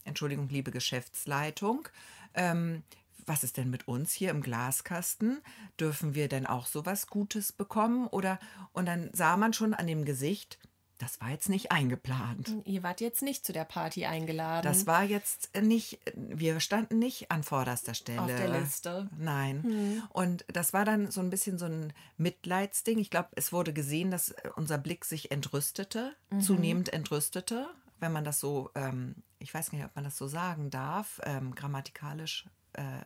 Entschuldigung, 0.05 0.49
liebe 0.49 0.71
Geschäftsleitung. 0.71 1.87
Ähm, 2.33 2.83
was 3.29 3.43
ist 3.43 3.57
denn 3.57 3.69
mit 3.69 3.87
uns 3.87 4.11
hier 4.11 4.31
im 4.31 4.41
Glaskasten? 4.41 5.41
Dürfen 5.79 6.15
wir 6.15 6.27
denn 6.27 6.45
auch 6.45 6.65
sowas 6.65 7.07
Gutes 7.07 7.51
bekommen? 7.51 8.07
Oder 8.07 8.39
und 8.73 8.87
dann 8.87 9.09
sah 9.13 9.37
man 9.37 9.53
schon 9.53 9.73
an 9.73 9.87
dem 9.87 10.03
Gesicht, 10.03 10.59
das 10.99 11.21
war 11.21 11.29
jetzt 11.29 11.47
nicht 11.47 11.71
eingeplant. 11.71 12.53
Ihr 12.65 12.83
wart 12.83 12.99
jetzt 12.99 13.21
nicht 13.21 13.45
zu 13.45 13.53
der 13.53 13.63
Party 13.63 14.05
eingeladen. 14.05 14.69
Das 14.69 14.85
war 14.85 15.03
jetzt 15.03 15.49
nicht, 15.61 15.99
wir 16.13 16.59
standen 16.59 16.99
nicht 16.99 17.31
an 17.31 17.43
vorderster 17.43 17.93
Stelle. 17.93 18.21
Auf 18.21 18.27
der 18.27 18.59
Liste. 18.59 19.09
Nein. 19.17 19.63
Hm. 19.63 20.03
Und 20.09 20.45
das 20.51 20.73
war 20.73 20.83
dann 20.83 21.09
so 21.09 21.21
ein 21.21 21.29
bisschen 21.29 21.57
so 21.57 21.67
ein 21.67 21.93
Mitleidsding. 22.17 22.97
Ich 22.97 23.09
glaube, 23.09 23.29
es 23.35 23.53
wurde 23.53 23.71
gesehen, 23.71 24.11
dass 24.11 24.35
unser 24.57 24.77
Blick 24.77 25.05
sich 25.05 25.31
entrüstete, 25.31 26.17
mhm. 26.31 26.41
zunehmend 26.41 26.91
entrüstete, 26.91 27.69
wenn 28.01 28.11
man 28.11 28.25
das 28.25 28.41
so, 28.41 28.69
ähm, 28.75 29.15
ich 29.39 29.53
weiß 29.53 29.71
nicht, 29.71 29.85
ob 29.85 29.95
man 29.95 30.03
das 30.03 30.17
so 30.17 30.27
sagen 30.27 30.69
darf, 30.69 31.21
ähm, 31.23 31.55
grammatikalisch 31.55 32.45
äh, 32.73 33.05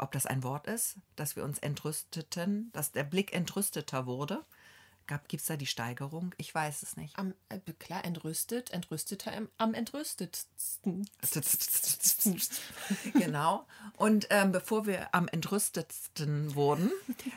ob 0.00 0.12
das 0.12 0.26
ein 0.26 0.42
Wort 0.42 0.66
ist, 0.66 0.96
dass 1.16 1.36
wir 1.36 1.44
uns 1.44 1.58
entrüsteten, 1.58 2.70
dass 2.72 2.92
der 2.92 3.04
Blick 3.04 3.32
entrüsteter 3.32 4.06
wurde. 4.06 4.44
Gibt 5.18 5.40
es 5.40 5.46
da 5.46 5.56
die 5.56 5.66
Steigerung? 5.66 6.34
Ich 6.36 6.54
weiß 6.54 6.82
es 6.82 6.96
nicht. 6.96 7.18
Am, 7.18 7.34
äh, 7.48 7.58
klar, 7.78 8.04
entrüstet, 8.04 8.70
entrüsteter 8.70 9.32
am, 9.36 9.48
am 9.58 9.74
entrüstetsten. 9.74 11.08
genau. 13.14 13.66
Und 13.96 14.26
ähm, 14.30 14.52
bevor 14.52 14.86
wir 14.86 15.14
am 15.14 15.28
entrüstetsten 15.28 16.54
wurden, 16.54 16.90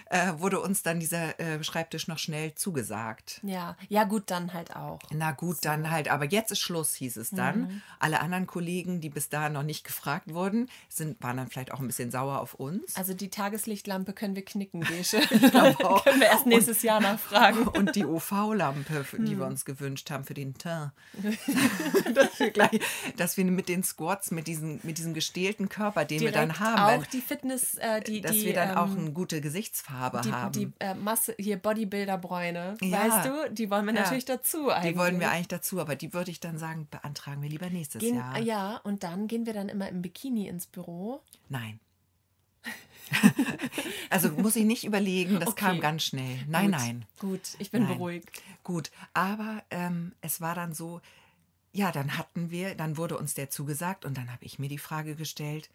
äh, 0.10 0.34
wurde 0.38 0.60
uns 0.60 0.84
dann 0.84 1.00
dieser 1.00 1.40
äh, 1.40 1.64
Schreibtisch 1.64 2.08
noch 2.08 2.20
schnell 2.20 2.56
zugesagt. 2.56 3.40
Ja, 3.44 3.76
ja 3.90 4.04
gut, 4.04 4.32
dann 4.32 4.54
halt 4.54 4.76
auch. 4.76 5.00
Na 5.12 5.32
gut, 5.32 5.58
so. 5.58 5.62
dann 5.64 5.90
halt. 5.90 6.10
Aber 6.10 6.26
jetzt 6.26 6.52
ist 6.52 6.60
Schluss, 6.60 6.96
hieß 6.96 7.18
es 7.18 7.30
dann. 7.32 7.62
Mhm. 7.62 7.82
Alle 8.00 8.20
anderen 8.20 8.48
Kollegen, 8.48 9.02
die 9.02 9.10
bis 9.10 9.30
dahin 9.30 9.54
noch 9.54 9.64
nicht 9.64 9.84
gefragt 9.84 10.34
wurden, 10.34 10.70
sind, 10.90 11.22
waren 11.24 11.38
dann 11.38 11.48
vielleicht 11.50 11.72
auch 11.72 11.80
ein 11.80 11.88
bisschen 11.88 12.12
sauer 12.12 12.40
auf 12.40 12.54
uns. 12.54 12.96
Also 12.96 13.14
die 13.14 13.30
Tageslichtlampe 13.30 14.14
können 14.14 14.36
wir 14.36 14.46
knicken, 14.46 14.82
Gesche. 14.82 15.18
ich 15.30 15.52
glaube 15.52 15.90
auch. 15.90 16.04
können 16.04 16.20
wir 16.20 16.28
erst 16.28 16.46
nächstes 16.46 16.78
und, 16.78 16.84
Jahr 16.84 17.02
nachfragen. 17.02 17.63
Und 17.74 17.96
die 17.96 18.06
UV-Lampe, 18.06 19.06
die 19.14 19.32
hm. 19.32 19.40
wir 19.40 19.46
uns 19.46 19.66
gewünscht 19.66 20.10
haben 20.12 20.24
für 20.24 20.34
den 20.34 20.54
Teint. 20.56 20.92
dass, 22.14 22.40
wir 22.40 22.52
gleich, 22.52 22.80
dass 23.18 23.38
wir 23.38 23.46
mit 23.46 23.70
den 23.70 23.84
Squats, 23.84 24.32
mit, 24.32 24.48
diesen, 24.48 24.80
mit 24.84 24.98
diesem 24.98 25.14
gestählten 25.14 25.70
Körper, 25.70 26.06
den 26.06 26.20
Direkt 26.20 26.36
wir 26.36 26.42
dann 26.48 26.60
haben. 26.60 27.02
Auch 27.02 27.06
die 27.08 27.22
Fitness, 27.22 27.76
äh, 27.76 28.02
die, 28.02 28.22
dass 28.22 28.32
die, 28.32 28.46
wir 28.46 28.54
dann 28.54 28.70
ähm, 28.72 28.78
auch 28.78 28.98
eine 28.98 29.12
gute 29.12 29.42
Gesichtsfarbe 29.42 30.22
die, 30.24 30.32
haben. 30.32 30.52
Die 30.54 30.72
äh, 30.80 30.94
Masse, 30.96 31.36
hier 31.38 31.58
Bodybuilder-Bräune, 31.58 32.78
ja. 32.82 32.92
weißt 32.92 33.26
du, 33.26 33.54
die 33.54 33.70
wollen 33.70 33.86
wir 33.86 33.94
ja. 33.94 34.02
natürlich 34.02 34.26
dazu 34.26 34.70
eigentlich. 34.70 34.94
Die 34.94 35.00
wollen 35.00 35.20
wir 35.20 35.32
eigentlich 35.32 35.48
dazu, 35.48 35.80
aber 35.80 35.96
die 35.96 36.14
würde 36.14 36.32
ich 36.32 36.40
dann 36.40 36.58
sagen, 36.58 36.88
beantragen 36.90 37.42
wir 37.42 37.50
lieber 37.50 37.70
nächstes 37.70 38.02
gehen, 38.02 38.16
Jahr. 38.16 38.40
Ja, 38.40 38.78
und 38.84 39.04
dann 39.04 39.28
gehen 39.28 39.46
wir 39.46 39.54
dann 39.54 39.70
immer 39.70 39.90
im 39.90 40.02
Bikini 40.02 40.48
ins 40.48 40.68
Büro. 40.68 41.22
Nein. 41.50 41.80
also 44.10 44.30
muss 44.32 44.56
ich 44.56 44.66
nicht 44.66 44.84
überlegen, 44.84 45.40
das 45.40 45.50
okay. 45.50 45.66
kam 45.66 45.80
ganz 45.80 46.04
schnell. 46.04 46.40
Nein, 46.48 46.72
Gut. 46.72 46.80
nein. 46.80 47.06
Gut, 47.20 47.42
ich 47.60 47.72
bin 47.72 47.84
nein. 47.84 47.94
beruhigt. 47.94 48.42
Gut, 48.64 48.92
aber 49.14 49.64
ähm, 49.70 50.14
es 50.22 50.42
war 50.42 50.56
dann 50.56 50.74
so, 50.74 51.02
ja, 51.72 51.92
dann 51.92 52.18
hatten 52.18 52.52
wir, 52.52 52.76
dann 52.76 52.98
wurde 52.98 53.18
uns 53.18 53.34
der 53.34 53.50
zugesagt 53.50 54.06
und 54.06 54.18
dann 54.18 54.32
habe 54.32 54.46
ich 54.46 54.60
mir 54.60 54.70
die 54.70 54.78
Frage 54.78 55.16
gestellt, 55.16 55.70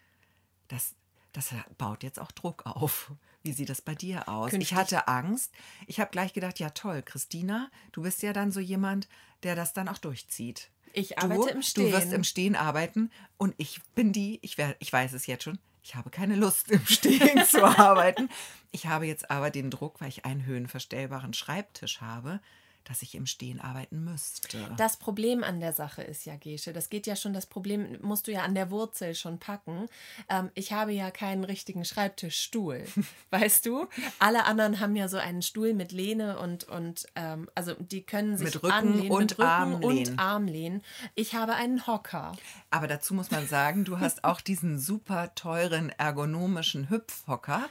das, 0.68 0.94
das 1.32 1.54
baut 1.76 2.02
jetzt 2.02 2.20
auch 2.20 2.32
Druck 2.32 2.66
auf. 2.66 3.12
Wie 3.42 3.52
sieht 3.52 3.68
das 3.68 3.80
bei 3.80 3.94
dir 3.94 4.28
aus? 4.28 4.50
Künftig. 4.50 4.72
Ich 4.72 4.76
hatte 4.76 5.08
Angst. 5.08 5.52
Ich 5.86 6.00
habe 6.00 6.10
gleich 6.10 6.32
gedacht, 6.32 6.58
ja 6.58 6.70
toll, 6.70 7.02
Christina, 7.02 7.70
du 7.92 8.02
bist 8.02 8.22
ja 8.22 8.32
dann 8.32 8.52
so 8.52 8.60
jemand, 8.60 9.08
der 9.42 9.54
das 9.54 9.72
dann 9.72 9.88
auch 9.88 9.98
durchzieht. 9.98 10.70
Ich 10.92 11.18
arbeite 11.18 11.40
du, 11.40 11.46
im 11.48 11.62
Stehen. 11.62 11.86
Du 11.86 11.92
wirst 11.92 12.12
im 12.12 12.24
Stehen 12.24 12.56
arbeiten 12.56 13.10
und 13.36 13.54
ich 13.58 13.80
bin 13.94 14.12
die, 14.12 14.38
ich, 14.42 14.58
wär, 14.58 14.76
ich 14.80 14.92
weiß 14.92 15.12
es 15.12 15.26
jetzt 15.26 15.44
schon, 15.44 15.58
ich 15.88 15.94
habe 15.94 16.10
keine 16.10 16.36
Lust 16.36 16.70
im 16.70 16.84
Stehen 16.84 17.46
zu 17.46 17.64
arbeiten. 17.78 18.28
Ich 18.72 18.86
habe 18.86 19.06
jetzt 19.06 19.30
aber 19.30 19.48
den 19.48 19.70
Druck, 19.70 20.02
weil 20.02 20.10
ich 20.10 20.26
einen 20.26 20.44
höhenverstellbaren 20.44 21.32
Schreibtisch 21.32 22.02
habe, 22.02 22.40
dass 22.88 23.02
ich 23.02 23.14
im 23.14 23.26
Stehen 23.26 23.60
arbeiten 23.60 24.02
müsste. 24.02 24.58
Das 24.78 24.96
Problem 24.96 25.44
an 25.44 25.60
der 25.60 25.72
Sache 25.72 26.02
ist 26.02 26.24
ja, 26.24 26.36
Gesche, 26.36 26.72
das 26.72 26.88
geht 26.88 27.06
ja 27.06 27.16
schon, 27.16 27.34
das 27.34 27.46
Problem 27.46 27.98
musst 28.00 28.26
du 28.26 28.32
ja 28.32 28.42
an 28.42 28.54
der 28.54 28.70
Wurzel 28.70 29.14
schon 29.14 29.38
packen. 29.38 29.88
Ähm, 30.28 30.50
ich 30.54 30.72
habe 30.72 30.92
ja 30.92 31.10
keinen 31.10 31.44
richtigen 31.44 31.84
Schreibtischstuhl, 31.84 32.84
weißt 33.30 33.66
du? 33.66 33.86
Alle 34.18 34.46
anderen 34.46 34.80
haben 34.80 34.96
ja 34.96 35.08
so 35.08 35.18
einen 35.18 35.42
Stuhl 35.42 35.74
mit 35.74 35.92
Lehne 35.92 36.38
und, 36.38 36.64
und 36.64 37.06
ähm, 37.14 37.50
also 37.54 37.74
die 37.74 38.02
können 38.02 38.38
sich 38.38 38.54
mit 38.54 38.62
Rücken 38.62 38.72
anlehnen, 38.72 39.10
und 39.10 39.20
mit 39.20 39.32
Rücken 39.32 39.48
Armlehnen. 39.48 40.12
und 40.12 40.18
Armlehnen. 40.18 40.82
Ich 41.14 41.34
habe 41.34 41.54
einen 41.54 41.86
Hocker. 41.86 42.32
Aber 42.70 42.86
dazu 42.86 43.12
muss 43.12 43.30
man 43.30 43.46
sagen, 43.46 43.84
du 43.84 44.00
hast 44.00 44.24
auch 44.24 44.40
diesen 44.40 44.78
super 44.78 45.34
teuren 45.34 45.90
ergonomischen 45.90 46.88
Hüpfhocker. 46.88 47.68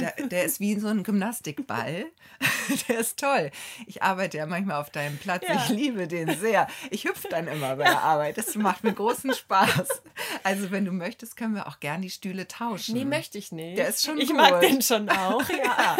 Der, 0.00 0.12
der 0.28 0.44
ist 0.44 0.60
wie 0.60 0.78
so 0.78 0.88
ein 0.88 1.02
Gymnastikball. 1.02 2.06
Der 2.88 2.98
ist 2.98 3.18
toll. 3.18 3.50
Ich 3.86 4.02
arbeite 4.02 4.38
ja 4.38 4.46
manchmal 4.54 4.80
auf 4.80 4.90
deinem 4.90 5.18
Platz. 5.18 5.42
Ja. 5.48 5.56
Ich 5.56 5.68
liebe 5.70 6.06
den 6.06 6.38
sehr. 6.38 6.68
Ich 6.90 7.04
hüpfe 7.04 7.28
dann 7.28 7.48
immer 7.48 7.74
bei 7.74 7.84
der 7.84 8.02
Arbeit. 8.02 8.38
Das 8.38 8.54
macht 8.54 8.84
mir 8.84 8.92
großen 8.92 9.34
Spaß. 9.34 10.02
Also 10.42 10.70
wenn 10.70 10.84
du 10.84 10.92
möchtest, 10.92 11.36
können 11.36 11.54
wir 11.54 11.66
auch 11.66 11.80
gern 11.80 12.02
die 12.02 12.10
Stühle 12.10 12.46
tauschen. 12.46 12.94
Nee, 12.94 13.06
möchte 13.06 13.38
ich 13.38 13.50
nicht. 13.50 13.78
Der 13.78 13.88
ist 13.88 14.04
schon 14.04 14.18
Ich 14.18 14.28
gut. 14.28 14.36
mag 14.36 14.60
den 14.60 14.82
schon 14.82 15.08
auch. 15.08 15.48
ja. 15.48 15.96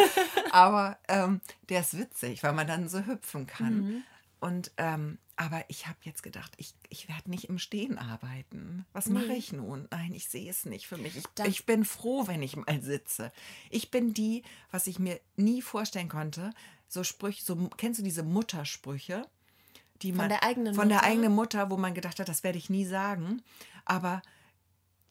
Aber 0.51 0.99
ähm, 1.07 1.41
der 1.69 1.81
ist 1.81 1.97
witzig, 1.97 2.43
weil 2.43 2.53
man 2.53 2.67
dann 2.67 2.87
so 2.87 3.05
hüpfen 3.05 3.47
kann. 3.47 3.75
Mhm. 3.75 4.03
Und 4.39 4.71
ähm, 4.77 5.17
aber 5.37 5.65
ich 5.67 5.87
habe 5.87 5.97
jetzt 6.03 6.23
gedacht, 6.23 6.53
ich, 6.57 6.73
ich 6.89 7.09
werde 7.09 7.29
nicht 7.29 7.49
im 7.49 7.59
Stehen 7.59 7.97
arbeiten. 7.97 8.85
Was 8.93 9.07
nee. 9.07 9.19
mache 9.19 9.33
ich 9.33 9.51
nun? 9.51 9.87
Nein, 9.91 10.13
ich 10.13 10.29
sehe 10.29 10.49
es 10.49 10.65
nicht 10.65 10.87
für 10.87 10.97
mich. 10.97 11.17
Ich, 11.17 11.25
ich, 11.45 11.65
bin 11.65 11.83
froh, 11.83 12.27
wenn 12.27 12.41
ich 12.41 12.55
mal 12.55 12.81
sitze. 12.81 13.31
Ich 13.69 13.91
bin 13.91 14.13
die, 14.13 14.43
was 14.71 14.87
ich 14.87 14.97
mir 14.97 15.19
nie 15.35 15.61
vorstellen 15.61 16.07
konnte, 16.07 16.51
so 16.87 17.03
Sprüche, 17.03 17.43
so 17.43 17.55
kennst 17.77 17.99
du 17.99 18.03
diese 18.03 18.23
Muttersprüche? 18.23 19.27
Die 20.01 20.11
man, 20.11 20.21
von 20.21 20.29
der 20.29 20.43
eigenen 20.43 20.73
von 20.75 20.87
Mutter? 20.87 20.99
der 20.99 21.09
eigenen 21.09 21.33
Mutter, 21.33 21.69
wo 21.69 21.77
man 21.77 21.93
gedacht 21.93 22.19
hat, 22.19 22.27
das 22.27 22.43
werde 22.43 22.57
ich 22.57 22.69
nie 22.69 22.85
sagen. 22.85 23.41
Aber 23.85 24.21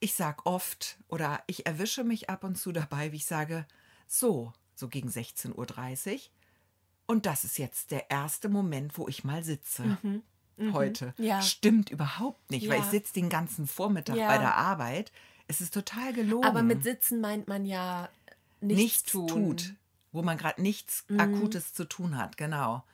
ich 0.01 0.15
sage 0.15 0.45
oft 0.45 0.99
oder 1.09 1.43
ich 1.47 1.67
erwische 1.67 2.05
mich 2.05 2.29
ab 2.29 2.45
und 2.45 2.57
zu 2.57 2.73
dabei, 2.73 3.13
wie 3.13 3.17
ich 3.17 3.27
sage, 3.27 3.67
so, 4.07 4.53
so 4.75 4.89
gegen 4.89 5.09
16.30 5.09 6.15
Uhr. 6.15 6.21
Und 7.07 7.27
das 7.27 7.45
ist 7.45 7.59
jetzt 7.59 7.91
der 7.91 8.11
erste 8.11 8.49
Moment, 8.49 8.99
wo 8.99 9.09
ich 9.09 9.25
mal 9.25 9.43
sitze. 9.43 9.99
Mhm. 10.03 10.23
Mhm. 10.57 10.73
Heute. 10.73 11.15
Ja. 11.19 11.43
Stimmt 11.43 11.91
überhaupt 11.91 12.51
nicht, 12.51 12.65
ja. 12.65 12.73
weil 12.73 12.81
ich 12.81 12.87
sitze 12.87 13.15
den 13.15 13.29
ganzen 13.29 13.67
Vormittag 13.67 14.17
ja. 14.17 14.29
bei 14.29 14.39
der 14.39 14.55
Arbeit. 14.55 15.11
Es 15.49 15.61
ist 15.61 15.75
total 15.75 16.13
gelogen. 16.13 16.47
Aber 16.47 16.63
mit 16.63 16.83
Sitzen 16.85 17.21
meint 17.21 17.49
man 17.49 17.67
ja 17.67 18.09
nichts, 18.61 18.83
nichts 18.83 19.03
tun. 19.05 19.29
tut 19.29 19.75
wo 20.15 20.23
man 20.23 20.39
gerade 20.39 20.63
nichts 20.63 21.05
mhm. 21.09 21.21
Akutes 21.21 21.75
zu 21.75 21.85
tun 21.85 22.17
hat, 22.17 22.37
genau. 22.37 22.85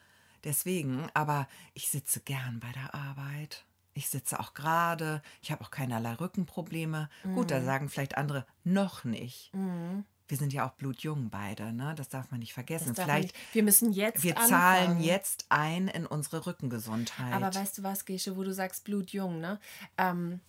Deswegen, 0.42 1.08
aber 1.14 1.46
ich 1.74 1.88
sitze 1.90 2.20
gern 2.20 2.60
bei 2.60 2.72
der 2.72 2.94
Arbeit. 2.94 3.64
Ich 3.92 4.08
sitze 4.08 4.40
auch 4.40 4.54
gerade, 4.54 5.22
ich 5.42 5.52
habe 5.52 5.62
auch 5.62 5.70
keinerlei 5.70 6.14
Rückenprobleme. 6.14 7.10
Mhm. 7.22 7.34
Gut, 7.34 7.50
da 7.50 7.60
mhm. 7.60 7.64
sagen 7.66 7.88
vielleicht 7.90 8.16
andere 8.16 8.46
noch 8.64 9.04
nicht. 9.04 9.54
Mhm. 9.54 10.04
Wir 10.28 10.38
sind 10.38 10.52
ja 10.52 10.66
auch 10.66 10.72
blutjung 10.72 11.28
beide, 11.28 11.72
ne? 11.72 11.92
Das 11.96 12.08
darf 12.08 12.30
man 12.30 12.38
nicht 12.38 12.54
vergessen. 12.54 12.94
Vielleicht 12.94 13.34
nicht. 13.34 13.54
wir 13.54 13.64
müssen 13.64 13.92
jetzt 13.92 14.22
wir 14.22 14.38
anfangen. 14.38 14.50
zahlen 14.50 15.02
jetzt 15.02 15.44
ein 15.48 15.88
in 15.88 16.06
unsere 16.06 16.46
Rückengesundheit. 16.46 17.34
Aber 17.34 17.52
weißt 17.52 17.78
du 17.78 17.82
was, 17.82 18.04
Gesche, 18.04 18.36
wo 18.36 18.44
du 18.44 18.54
sagst 18.54 18.84
blutjung, 18.84 19.40
ne? 19.40 19.58
Ähm, 19.98 20.40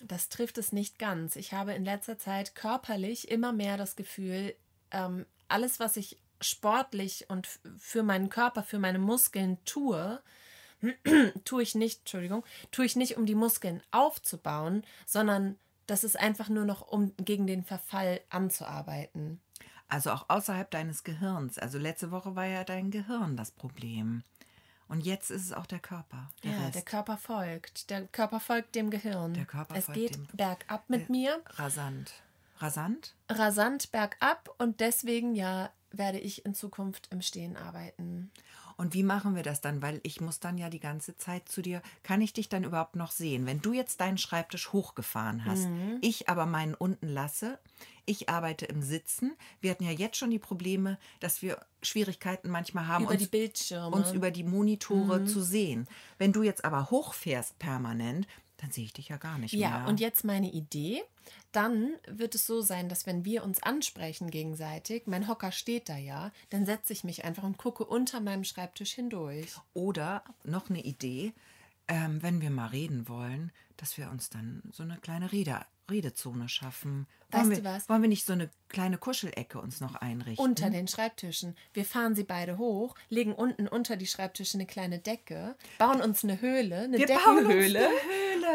das 0.00 0.30
trifft 0.30 0.58
es 0.58 0.72
nicht 0.72 0.98
ganz. 0.98 1.36
Ich 1.36 1.52
habe 1.52 1.74
in 1.74 1.84
letzter 1.84 2.18
Zeit 2.18 2.54
körperlich 2.54 3.30
immer 3.30 3.52
mehr 3.52 3.76
das 3.76 3.96
Gefühl, 3.96 4.54
ähm, 4.90 5.26
alles, 5.52 5.80
was 5.80 5.96
ich 5.96 6.18
sportlich 6.40 7.26
und 7.28 7.48
für 7.78 8.02
meinen 8.02 8.28
Körper, 8.28 8.62
für 8.62 8.78
meine 8.78 8.98
Muskeln 8.98 9.58
tue, 9.64 10.20
tue 11.44 11.62
ich 11.62 11.74
nicht, 11.74 12.00
Entschuldigung, 12.00 12.44
tue 12.70 12.84
ich 12.84 12.96
nicht, 12.96 13.16
um 13.16 13.26
die 13.26 13.34
Muskeln 13.34 13.82
aufzubauen, 13.90 14.82
sondern 15.06 15.56
das 15.86 16.04
ist 16.04 16.18
einfach 16.18 16.48
nur 16.48 16.64
noch, 16.64 16.82
um 16.82 17.14
gegen 17.16 17.46
den 17.46 17.64
Verfall 17.64 18.20
anzuarbeiten. 18.30 19.40
Also 19.88 20.10
auch 20.10 20.28
außerhalb 20.28 20.70
deines 20.70 21.04
Gehirns. 21.04 21.58
Also 21.58 21.78
letzte 21.78 22.10
Woche 22.10 22.34
war 22.34 22.46
ja 22.46 22.64
dein 22.64 22.90
Gehirn 22.90 23.36
das 23.36 23.50
Problem. 23.50 24.24
Und 24.88 25.04
jetzt 25.06 25.30
ist 25.30 25.44
es 25.44 25.52
auch 25.52 25.66
der 25.66 25.78
Körper. 25.78 26.30
Der 26.42 26.52
ja, 26.52 26.60
Rest. 26.60 26.74
der 26.74 26.82
Körper 26.82 27.16
folgt. 27.16 27.90
Der 27.90 28.06
Körper 28.06 28.40
folgt 28.40 28.74
dem 28.74 28.90
Gehirn. 28.90 29.34
Der 29.34 29.44
Körper 29.44 29.76
es 29.76 29.86
folgt 29.86 30.00
geht 30.00 30.16
dem, 30.16 30.26
bergab 30.32 30.88
mit 30.88 31.08
äh, 31.08 31.12
mir. 31.12 31.42
Rasant. 31.46 32.12
Rasant? 32.62 33.14
Rasant 33.28 33.90
bergab 33.90 34.54
und 34.58 34.80
deswegen 34.80 35.34
ja 35.34 35.70
werde 35.90 36.18
ich 36.18 36.46
in 36.46 36.54
Zukunft 36.54 37.08
im 37.10 37.20
Stehen 37.20 37.56
arbeiten. 37.56 38.30
Und 38.76 38.94
wie 38.94 39.02
machen 39.02 39.36
wir 39.36 39.42
das 39.42 39.60
dann? 39.60 39.82
Weil 39.82 40.00
ich 40.02 40.20
muss 40.20 40.40
dann 40.40 40.58
ja 40.58 40.70
die 40.70 40.80
ganze 40.80 41.16
Zeit 41.16 41.48
zu 41.48 41.62
dir. 41.62 41.82
Kann 42.02 42.20
ich 42.20 42.32
dich 42.32 42.48
dann 42.48 42.64
überhaupt 42.64 42.96
noch 42.96 43.10
sehen? 43.10 43.46
Wenn 43.46 43.60
du 43.60 43.72
jetzt 43.72 44.00
deinen 44.00 44.18
Schreibtisch 44.18 44.72
hochgefahren 44.72 45.44
hast, 45.44 45.68
mhm. 45.68 45.98
ich 46.00 46.28
aber 46.28 46.46
meinen 46.46 46.74
unten 46.74 47.08
lasse, 47.08 47.58
ich 48.06 48.28
arbeite 48.28 48.66
im 48.66 48.82
Sitzen. 48.82 49.36
Wir 49.60 49.70
hatten 49.70 49.84
ja 49.84 49.92
jetzt 49.92 50.16
schon 50.16 50.30
die 50.30 50.38
Probleme, 50.38 50.98
dass 51.20 51.42
wir 51.42 51.60
Schwierigkeiten 51.82 52.50
manchmal 52.50 52.88
haben, 52.88 53.04
über 53.04 53.12
uns, 53.12 53.22
die 53.22 53.28
Bildschirme. 53.28 53.94
uns 53.94 54.12
über 54.12 54.30
die 54.30 54.44
Monitore 54.44 55.20
mhm. 55.20 55.26
zu 55.26 55.42
sehen. 55.42 55.86
Wenn 56.18 56.32
du 56.32 56.42
jetzt 56.42 56.64
aber 56.64 56.90
hochfährst 56.90 57.58
permanent, 57.58 58.26
dann 58.62 58.70
sehe 58.70 58.84
ich 58.84 58.92
dich 58.92 59.08
ja 59.08 59.16
gar 59.16 59.38
nicht 59.38 59.52
ja, 59.52 59.68
mehr. 59.68 59.78
Ja, 59.80 59.86
und 59.86 59.98
jetzt 59.98 60.24
meine 60.24 60.50
Idee. 60.50 61.02
Dann 61.50 61.94
wird 62.06 62.34
es 62.34 62.46
so 62.46 62.62
sein, 62.62 62.88
dass 62.88 63.06
wenn 63.06 63.24
wir 63.24 63.42
uns 63.42 63.62
ansprechen 63.62 64.30
gegenseitig, 64.30 65.06
mein 65.06 65.28
Hocker 65.28 65.52
steht 65.52 65.88
da 65.88 65.96
ja, 65.96 66.30
dann 66.50 66.64
setze 66.64 66.92
ich 66.92 67.02
mich 67.04 67.24
einfach 67.24 67.42
und 67.42 67.58
gucke 67.58 67.84
unter 67.84 68.20
meinem 68.20 68.44
Schreibtisch 68.44 68.92
hindurch. 68.92 69.48
Oder 69.74 70.22
noch 70.44 70.70
eine 70.70 70.80
Idee, 70.82 71.32
ähm, 71.88 72.22
wenn 72.22 72.40
wir 72.40 72.50
mal 72.50 72.68
reden 72.68 73.08
wollen, 73.08 73.50
dass 73.76 73.98
wir 73.98 74.10
uns 74.10 74.30
dann 74.30 74.62
so 74.70 74.84
eine 74.84 74.96
kleine 74.98 75.32
Rede 75.32 75.60
Redezone 75.90 76.48
schaffen. 76.48 77.06
Weißt 77.30 77.44
wollen 77.44 77.56
du 77.56 77.64
wir, 77.64 77.70
was? 77.70 77.88
Wollen 77.88 78.02
wir 78.02 78.08
nicht 78.08 78.26
so 78.26 78.32
eine 78.32 78.50
kleine 78.68 78.98
Kuschelecke 78.98 79.60
uns 79.60 79.80
noch 79.80 79.94
einrichten? 79.94 80.44
Unter 80.44 80.70
den 80.70 80.88
Schreibtischen. 80.88 81.56
Wir 81.72 81.84
fahren 81.84 82.14
sie 82.14 82.24
beide 82.24 82.58
hoch, 82.58 82.94
legen 83.08 83.32
unten 83.32 83.68
unter 83.68 83.96
die 83.96 84.06
Schreibtische 84.06 84.56
eine 84.56 84.66
kleine 84.66 84.98
Decke, 84.98 85.56
bauen 85.78 86.00
uns 86.00 86.24
eine 86.24 86.40
Höhle, 86.40 86.82
eine 86.82 86.98
wir 86.98 87.06
Deckenhöhle 87.06 87.24
bauen 87.24 87.46
uns 87.46 87.54
eine 87.54 87.54
Höhle. 87.54 87.88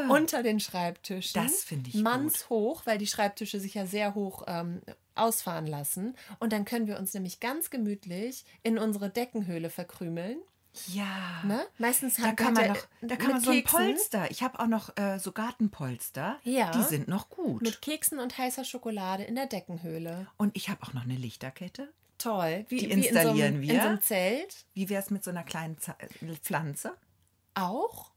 Unter 0.09 0.43
den 0.43 0.59
Schreibtischen. 0.59 1.41
Das 1.41 1.63
finde 1.63 1.89
ich 1.89 1.95
Manns 1.95 2.41
gut. 2.41 2.49
hoch, 2.49 2.81
weil 2.85 2.97
die 2.97 3.07
Schreibtische 3.07 3.59
sich 3.59 3.73
ja 3.73 3.85
sehr 3.85 4.15
hoch 4.15 4.43
ähm, 4.47 4.81
ausfahren 5.15 5.67
lassen. 5.67 6.15
Und 6.39 6.53
dann 6.53 6.65
können 6.65 6.87
wir 6.87 6.97
uns 6.97 7.13
nämlich 7.13 7.39
ganz 7.39 7.69
gemütlich 7.69 8.45
in 8.63 8.77
unsere 8.77 9.09
Deckenhöhle 9.09 9.69
verkrümeln. 9.69 10.37
Ja. 10.87 11.43
Ne? 11.43 11.65
Meistens 11.77 12.17
da 12.17 12.33
kann 12.33 12.53
man, 12.53 12.67
noch, 12.69 12.87
da 13.01 13.15
kann 13.15 13.31
man 13.31 13.41
so 13.41 13.51
ein 13.51 13.63
Polster. 13.63 14.29
Ich 14.29 14.43
habe 14.43 14.59
auch 14.59 14.67
noch 14.67 14.95
äh, 14.97 15.17
so 15.17 15.31
Gartenpolster. 15.31 16.37
Ja. 16.43 16.71
Die 16.71 16.83
sind 16.83 17.07
noch 17.07 17.29
gut. 17.29 17.63
Mit 17.63 17.81
Keksen 17.81 18.19
und 18.19 18.37
heißer 18.37 18.63
Schokolade 18.63 19.23
in 19.23 19.35
der 19.35 19.47
Deckenhöhle. 19.47 20.27
Und 20.37 20.55
ich 20.55 20.69
habe 20.69 20.83
auch 20.83 20.93
noch 20.93 21.03
eine 21.03 21.15
Lichterkette. 21.15 21.91
Toll. 22.17 22.65
Wie, 22.69 22.77
die 22.77 22.91
installieren 22.91 23.61
wie 23.61 23.69
in 23.69 23.71
so 23.71 23.71
einem, 23.71 23.71
wir. 23.71 23.73
In 23.73 23.81
so 23.81 23.87
einem 23.87 24.01
Zelt. 24.01 24.65
Wie 24.73 24.89
wäre 24.89 25.01
es 25.01 25.09
mit 25.09 25.23
so 25.23 25.31
einer 25.31 25.43
kleinen 25.43 25.77
Z 25.77 25.95
Pflanze? 26.41 26.93
Auch? 27.53 28.11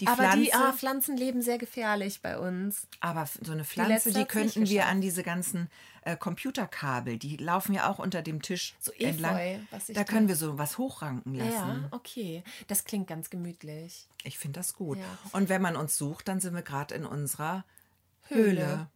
Die 0.00 0.06
aber 0.06 0.16
Pflanze, 0.16 0.38
die 0.38 0.52
ah, 0.54 0.72
Pflanzen 0.72 1.16
leben 1.16 1.42
sehr 1.42 1.58
gefährlich 1.58 2.20
bei 2.22 2.38
uns. 2.38 2.86
Aber 3.00 3.28
so 3.40 3.52
eine 3.52 3.64
Pflanze, 3.64 4.12
die, 4.12 4.20
die 4.20 4.24
könnten 4.24 4.68
wir 4.68 4.86
an 4.86 5.00
diese 5.00 5.22
ganzen 5.22 5.68
äh, 6.02 6.16
Computerkabel, 6.16 7.18
die 7.18 7.36
laufen 7.36 7.74
ja 7.74 7.90
auch 7.90 7.98
unter 7.98 8.22
dem 8.22 8.42
Tisch 8.42 8.74
so 8.80 8.92
Efeu, 8.92 9.06
entlang. 9.08 9.66
da 9.88 10.04
können 10.04 10.28
wir 10.28 10.36
so 10.36 10.58
was 10.58 10.78
hochranken 10.78 11.34
lassen. 11.34 11.52
Ja, 11.52 11.88
okay. 11.90 12.42
Das 12.68 12.84
klingt 12.84 13.06
ganz 13.06 13.30
gemütlich. 13.30 14.08
Ich 14.24 14.38
finde 14.38 14.60
das 14.60 14.74
gut. 14.74 14.98
Ja. 14.98 15.04
Und 15.32 15.48
wenn 15.48 15.62
man 15.62 15.76
uns 15.76 15.96
sucht, 15.96 16.28
dann 16.28 16.40
sind 16.40 16.54
wir 16.54 16.62
gerade 16.62 16.94
in 16.94 17.04
unserer 17.04 17.64
Höhle. 18.28 18.66
Höhle. 18.66 18.90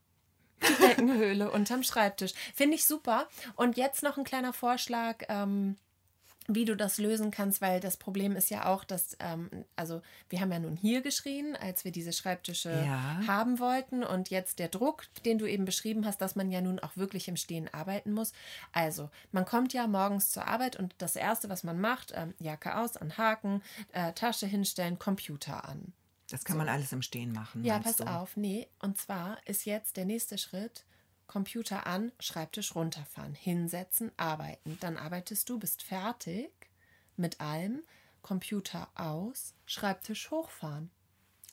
Die 0.62 0.83
Deckenhöhle 0.83 1.50
unterm 1.50 1.83
Schreibtisch. 1.83 2.33
Finde 2.54 2.76
ich 2.76 2.87
super. 2.87 3.28
Und 3.57 3.76
jetzt 3.76 4.02
noch 4.02 4.16
ein 4.16 4.25
kleiner 4.25 4.52
Vorschlag. 4.52 5.23
Ähm, 5.28 5.76
wie 6.47 6.65
du 6.65 6.77
das 6.77 6.99
lösen 6.99 7.31
kannst, 7.31 7.61
weil 7.61 7.81
das 7.81 7.97
Problem 7.97 8.37
ist 8.37 8.51
ja 8.51 8.67
auch, 8.67 8.85
dass, 8.85 9.17
ähm, 9.21 9.49
also 9.77 10.03
wir 10.29 10.41
haben 10.41 10.53
ja 10.53 10.59
nun 10.59 10.77
hier 10.77 11.01
geschrien, 11.01 11.57
als 11.57 11.85
wir 11.85 11.93
diese 11.93 12.13
Schreibtische 12.13 12.71
ja. 12.71 13.21
haben 13.27 13.59
wollten 13.59 14.05
und 14.05 14.31
jetzt 14.31 14.59
der 14.59 14.69
Druck, 14.69 15.05
den 15.25 15.39
du 15.39 15.47
eben 15.47 15.65
beschrieben 15.65 16.05
hast, 16.05 16.21
dass 16.21 16.37
man 16.37 16.51
ja 16.51 16.61
nun 16.61 16.79
auch 16.81 16.97
wirklich 16.97 17.29
im 17.29 17.37
Stehen 17.37 17.73
arbeiten 17.73 18.13
muss. 18.13 18.33
Also, 18.73 19.11
man 19.33 19.47
kommt 19.47 19.73
ja 19.73 19.87
morgens 19.87 20.31
zur 20.31 20.47
Arbeit 20.47 20.77
und 20.77 20.95
das 20.99 21.17
Erste, 21.17 21.49
was 21.49 21.65
man 21.65 21.81
macht, 21.81 22.13
ähm, 22.15 22.35
Jacke 22.39 22.77
aus, 22.77 22.97
an 22.97 23.17
Haken, 23.17 23.63
äh, 23.93 24.13
Tasche 24.13 24.47
hinstellen, 24.47 24.99
Computer 24.99 25.67
an. 25.67 25.93
Das 26.31 26.45
kann 26.45 26.55
so. 26.55 26.59
man 26.59 26.69
alles 26.69 26.93
im 26.93 27.03
Stehen 27.03 27.33
machen. 27.33 27.65
Ja, 27.65 27.79
pass 27.79 27.97
du? 27.97 28.05
auf, 28.05 28.37
nee, 28.37 28.69
und 28.81 28.99
zwar 28.99 29.39
ist 29.47 29.65
jetzt 29.65 29.97
der 29.97 30.05
nächste 30.05 30.39
Schritt, 30.39 30.85
Computer 31.26 31.87
an, 31.87 32.12
Schreibtisch 32.21 32.75
runterfahren, 32.75 33.35
hinsetzen, 33.35 34.12
arbeiten. 34.16 34.78
Dann 34.81 34.97
arbeitest 34.97 35.49
du, 35.49 35.59
bist 35.59 35.83
fertig 35.83 36.50
mit 37.16 37.40
allem, 37.40 37.83
Computer 38.23 38.88
aus, 38.95 39.54
Schreibtisch 39.66 40.31
hochfahren. 40.31 40.90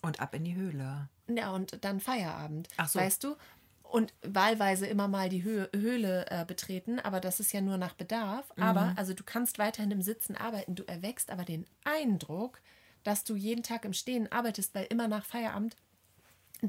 Und 0.02 0.20
ab 0.20 0.34
in 0.34 0.44
die 0.44 0.56
Höhle. 0.56 1.10
Ja, 1.28 1.52
und 1.52 1.84
dann 1.84 2.00
Feierabend. 2.00 2.68
Ach 2.78 2.90
so. 2.90 3.00
Weißt 3.00 3.24
du? 3.24 3.36
Und 3.84 4.14
wahlweise 4.22 4.88
immer 4.88 5.08
mal 5.10 5.28
die 5.28 5.44
Höhe, 5.44 5.70
Höhle 5.76 6.26
äh, 6.30 6.46
betreten, 6.46 7.00
aber 7.00 7.20
das 7.20 7.42
ist 7.42 7.52
ja 7.52 7.60
nur 7.60 7.78
nach 7.78 7.94
Bedarf. 7.94 8.52
Mhm. 8.56 8.64
Aber, 8.64 8.94
also 8.96 9.14
du 9.14 9.24
kannst 9.24 9.60
weiterhin 9.60 9.92
im 9.92 10.02
Sitzen 10.02 10.38
arbeiten, 10.38 10.76
du 10.76 10.84
erwächst 10.88 11.30
aber 11.30 11.44
den 11.44 11.66
Eindruck, 11.84 12.62
dass 13.04 13.24
du 13.26 13.36
jeden 13.36 13.64
Tag 13.64 13.84
im 13.84 13.94
Stehen 13.94 14.32
arbeitest, 14.32 14.74
weil 14.74 14.86
immer 14.86 15.08
nach 15.08 15.26
Feierabend 15.26 15.76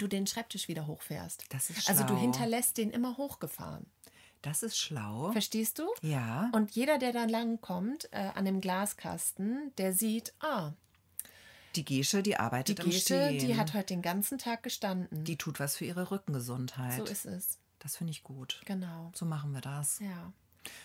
du 0.00 0.06
den 0.06 0.26
Schreibtisch 0.26 0.68
wieder 0.68 0.86
hochfährst. 0.86 1.44
Das 1.50 1.70
ist 1.70 1.84
schlau. 1.84 1.92
Also 1.92 2.04
du 2.04 2.16
hinterlässt 2.16 2.76
den 2.78 2.90
immer 2.90 3.16
hochgefahren. 3.16 3.86
Das 4.42 4.62
ist 4.62 4.76
schlau. 4.76 5.30
Verstehst 5.32 5.78
du? 5.78 5.84
Ja. 6.02 6.50
Und 6.52 6.72
jeder, 6.72 6.98
der 6.98 7.12
dann 7.12 7.28
lang 7.28 7.60
kommt 7.60 8.08
äh, 8.12 8.30
an 8.34 8.44
dem 8.44 8.60
Glaskasten, 8.60 9.72
der 9.78 9.92
sieht, 9.92 10.34
ah, 10.40 10.72
die 11.76 11.84
Gesche, 11.84 12.22
die 12.22 12.36
arbeitet 12.36 12.78
die 12.78 12.82
Gesche, 12.82 13.14
im 13.14 13.28
Stehen. 13.36 13.46
die 13.46 13.56
hat 13.56 13.72
heute 13.72 13.86
den 13.94 14.02
ganzen 14.02 14.38
Tag 14.38 14.62
gestanden. 14.62 15.24
Die 15.24 15.36
tut 15.36 15.60
was 15.60 15.76
für 15.76 15.84
ihre 15.84 16.10
Rückengesundheit. 16.10 16.98
So 16.98 17.04
ist 17.04 17.24
es. 17.24 17.58
Das 17.78 17.96
finde 17.96 18.10
ich 18.10 18.22
gut. 18.22 18.60
Genau. 18.64 19.10
So 19.14 19.24
machen 19.24 19.52
wir 19.52 19.60
das. 19.60 19.98
Ja. 20.00 20.32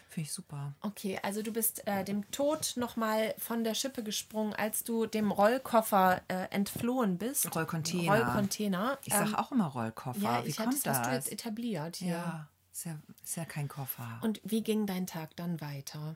Finde 0.10 0.27
ich 0.27 0.34
super. 0.34 0.74
Okay, 0.81 1.19
also 1.22 1.41
du 1.41 1.51
bist 1.51 1.88
äh, 1.88 2.03
dem 2.03 2.29
Tod 2.31 2.74
nochmal 2.75 3.36
von 3.38 3.63
der 3.63 3.74
Schippe 3.74 4.03
gesprungen, 4.03 4.53
als 4.53 4.84
du 4.84 5.05
dem 5.05 5.31
Rollkoffer 5.31 6.22
äh, 6.27 6.50
entflohen 6.50 7.17
bist. 7.17 7.53
Rollcontainer. 7.55 8.12
Rollcontainer. 8.12 8.98
Ich 9.05 9.13
sage 9.13 9.29
ähm, 9.29 9.36
auch 9.36 9.51
immer 9.51 9.67
Rollkoffer. 9.67 10.19
Ja, 10.19 10.43
wie 10.43 10.50
ich 10.50 10.57
kommt 10.57 10.74
das? 10.74 10.81
Das 10.81 10.98
hast 10.98 11.07
du 11.07 11.13
jetzt 11.13 11.31
etabliert. 11.31 12.01
Ja, 12.01 12.07
ja 12.07 12.50
ist, 12.72 12.86
ja 12.86 12.98
ist 13.24 13.36
ja 13.36 13.46
kein 13.46 13.67
Koffer. 13.67 14.19
Und 14.22 14.41
wie 14.43 14.62
ging 14.62 14.86
dein 14.86 15.07
Tag 15.07 15.36
dann 15.36 15.62
weiter? 15.62 16.15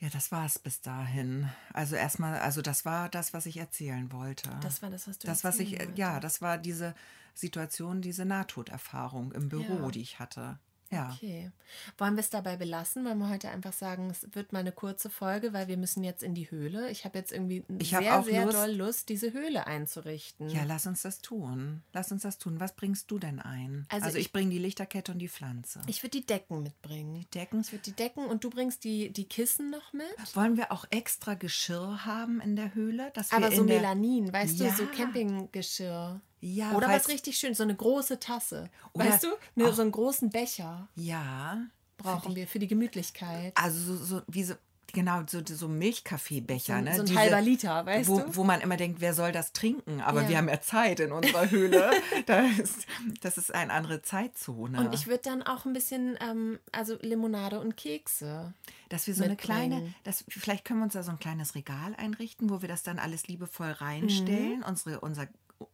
Ja, 0.00 0.08
das 0.10 0.32
war 0.32 0.44
es 0.44 0.58
bis 0.58 0.80
dahin. 0.80 1.48
Also 1.72 1.96
erstmal, 1.96 2.38
also 2.40 2.62
das 2.62 2.84
war 2.84 3.08
das, 3.08 3.32
was 3.32 3.46
ich 3.46 3.56
erzählen 3.56 4.12
wollte. 4.12 4.50
Das 4.60 4.82
war 4.82 4.90
das, 4.90 5.08
was 5.08 5.18
du 5.18 5.26
Das, 5.26 5.44
was 5.44 5.58
ich, 5.60 5.78
wollte. 5.78 5.92
ja, 5.94 6.20
das 6.20 6.42
war 6.42 6.58
diese 6.58 6.94
Situation, 7.32 8.02
diese 8.02 8.24
Nahtoderfahrung 8.24 9.32
im 9.32 9.48
Büro, 9.48 9.84
ja. 9.84 9.90
die 9.90 10.02
ich 10.02 10.18
hatte. 10.18 10.58
Ja. 10.94 11.12
Okay. 11.14 11.50
Wollen 11.98 12.14
wir 12.14 12.20
es 12.20 12.30
dabei 12.30 12.56
belassen? 12.56 13.04
Wollen 13.04 13.18
wir 13.18 13.28
heute 13.28 13.48
einfach 13.48 13.72
sagen, 13.72 14.10
es 14.10 14.26
wird 14.32 14.52
mal 14.52 14.60
eine 14.60 14.72
kurze 14.72 15.10
Folge, 15.10 15.52
weil 15.52 15.68
wir 15.68 15.76
müssen 15.76 16.04
jetzt 16.04 16.22
in 16.22 16.34
die 16.34 16.50
Höhle. 16.50 16.90
Ich 16.90 17.04
habe 17.04 17.18
jetzt 17.18 17.32
irgendwie 17.32 17.64
ich 17.78 17.90
sehr, 17.90 18.22
sehr 18.22 18.44
Lust, 18.44 18.56
doll 18.56 18.70
Lust, 18.72 19.08
diese 19.08 19.32
Höhle 19.32 19.66
einzurichten. 19.66 20.48
Ja, 20.48 20.64
lass 20.64 20.86
uns 20.86 21.02
das 21.02 21.18
tun. 21.20 21.82
Lass 21.92 22.12
uns 22.12 22.22
das 22.22 22.38
tun. 22.38 22.60
Was 22.60 22.74
bringst 22.74 23.10
du 23.10 23.18
denn 23.18 23.40
ein? 23.40 23.86
Also, 23.88 24.06
also 24.06 24.18
ich, 24.18 24.26
ich 24.26 24.32
bringe 24.32 24.50
die 24.50 24.58
Lichterkette 24.58 25.12
und 25.12 25.18
die 25.18 25.28
Pflanze. 25.28 25.82
Ich 25.86 26.02
würde 26.02 26.18
die 26.18 26.26
Decken 26.26 26.62
mitbringen. 26.62 27.14
Die 27.14 27.30
Decken? 27.30 27.60
Ich 27.60 27.72
würde 27.72 27.82
die 27.84 27.92
Decken 27.92 28.26
und 28.26 28.44
du 28.44 28.50
bringst 28.50 28.84
die, 28.84 29.12
die 29.12 29.24
Kissen 29.24 29.70
noch 29.70 29.92
mit. 29.92 30.04
Wollen 30.34 30.56
wir 30.56 30.72
auch 30.72 30.84
extra 30.90 31.34
Geschirr 31.34 32.04
haben 32.04 32.40
in 32.40 32.56
der 32.56 32.74
Höhle? 32.74 33.10
Dass 33.14 33.30
wir 33.30 33.38
Aber 33.38 33.50
so 33.50 33.64
Melanin, 33.64 34.32
weißt 34.32 34.58
ja. 34.60 34.70
du, 34.70 34.76
so 34.76 34.86
Campinggeschirr. 34.86 36.20
Ja, 36.44 36.72
Oder 36.72 36.88
was 36.88 37.08
richtig 37.08 37.38
schön, 37.38 37.54
so 37.54 37.62
eine 37.62 37.74
große 37.74 38.20
Tasse. 38.20 38.68
weißt 38.92 39.22
du? 39.22 39.28
Ne, 39.54 39.72
so 39.72 39.80
einen 39.80 39.92
großen 39.92 40.28
Becher. 40.28 40.88
Ja. 40.94 41.58
Brauchen 41.96 42.36
wir 42.36 42.46
für 42.46 42.58
die 42.58 42.68
Gemütlichkeit. 42.68 43.54
Also 43.56 43.96
so, 43.96 44.04
so 44.04 44.22
wie 44.26 44.44
so, 44.44 44.54
genau, 44.92 45.22
so, 45.26 45.40
so 45.42 45.68
Milchkaffeebecher, 45.68 46.76
so, 46.76 46.84
ne? 46.84 46.94
So 46.96 47.00
ein 47.00 47.06
Diese, 47.06 47.18
halber 47.18 47.40
Liter, 47.40 47.86
weißt 47.86 48.10
wo, 48.10 48.20
du? 48.20 48.36
Wo 48.36 48.44
man 48.44 48.60
immer 48.60 48.76
denkt, 48.76 49.00
wer 49.00 49.14
soll 49.14 49.32
das 49.32 49.54
trinken? 49.54 50.02
Aber 50.02 50.24
ja. 50.24 50.28
wir 50.28 50.36
haben 50.36 50.50
ja 50.50 50.60
Zeit 50.60 51.00
in 51.00 51.12
unserer 51.12 51.50
Höhle. 51.50 51.90
das, 52.26 52.58
ist, 52.58 52.86
das 53.22 53.38
ist 53.38 53.54
eine 53.54 53.72
andere 53.72 54.02
Zeitzone. 54.02 54.78
Und 54.78 54.94
ich 54.94 55.06
würde 55.06 55.22
dann 55.24 55.42
auch 55.42 55.64
ein 55.64 55.72
bisschen, 55.72 56.18
ähm, 56.20 56.58
also 56.72 56.98
Limonade 57.00 57.58
und 57.58 57.78
Kekse. 57.78 58.52
Dass 58.90 59.06
wir 59.06 59.14
so 59.14 59.24
mitbringen. 59.24 59.60
eine 59.62 59.70
kleine, 59.76 59.94
das, 60.02 60.24
vielleicht 60.28 60.66
können 60.66 60.80
wir 60.80 60.84
uns 60.84 60.92
da 60.92 61.02
so 61.02 61.10
ein 61.10 61.18
kleines 61.18 61.54
Regal 61.54 61.94
einrichten, 61.96 62.50
wo 62.50 62.60
wir 62.60 62.68
das 62.68 62.82
dann 62.82 62.98
alles 62.98 63.28
liebevoll 63.28 63.70
reinstellen, 63.70 64.58
mhm. 64.58 64.64
unsere, 64.64 65.00
unser 65.00 65.26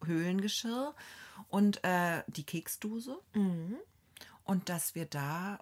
Höhlengeschirr 0.04 0.94
und 1.48 1.82
äh, 1.84 2.22
die 2.26 2.44
Keksdose. 2.44 3.18
Mhm. 3.34 3.76
Und 4.44 4.68
dass 4.68 4.94
wir 4.94 5.06
da 5.06 5.60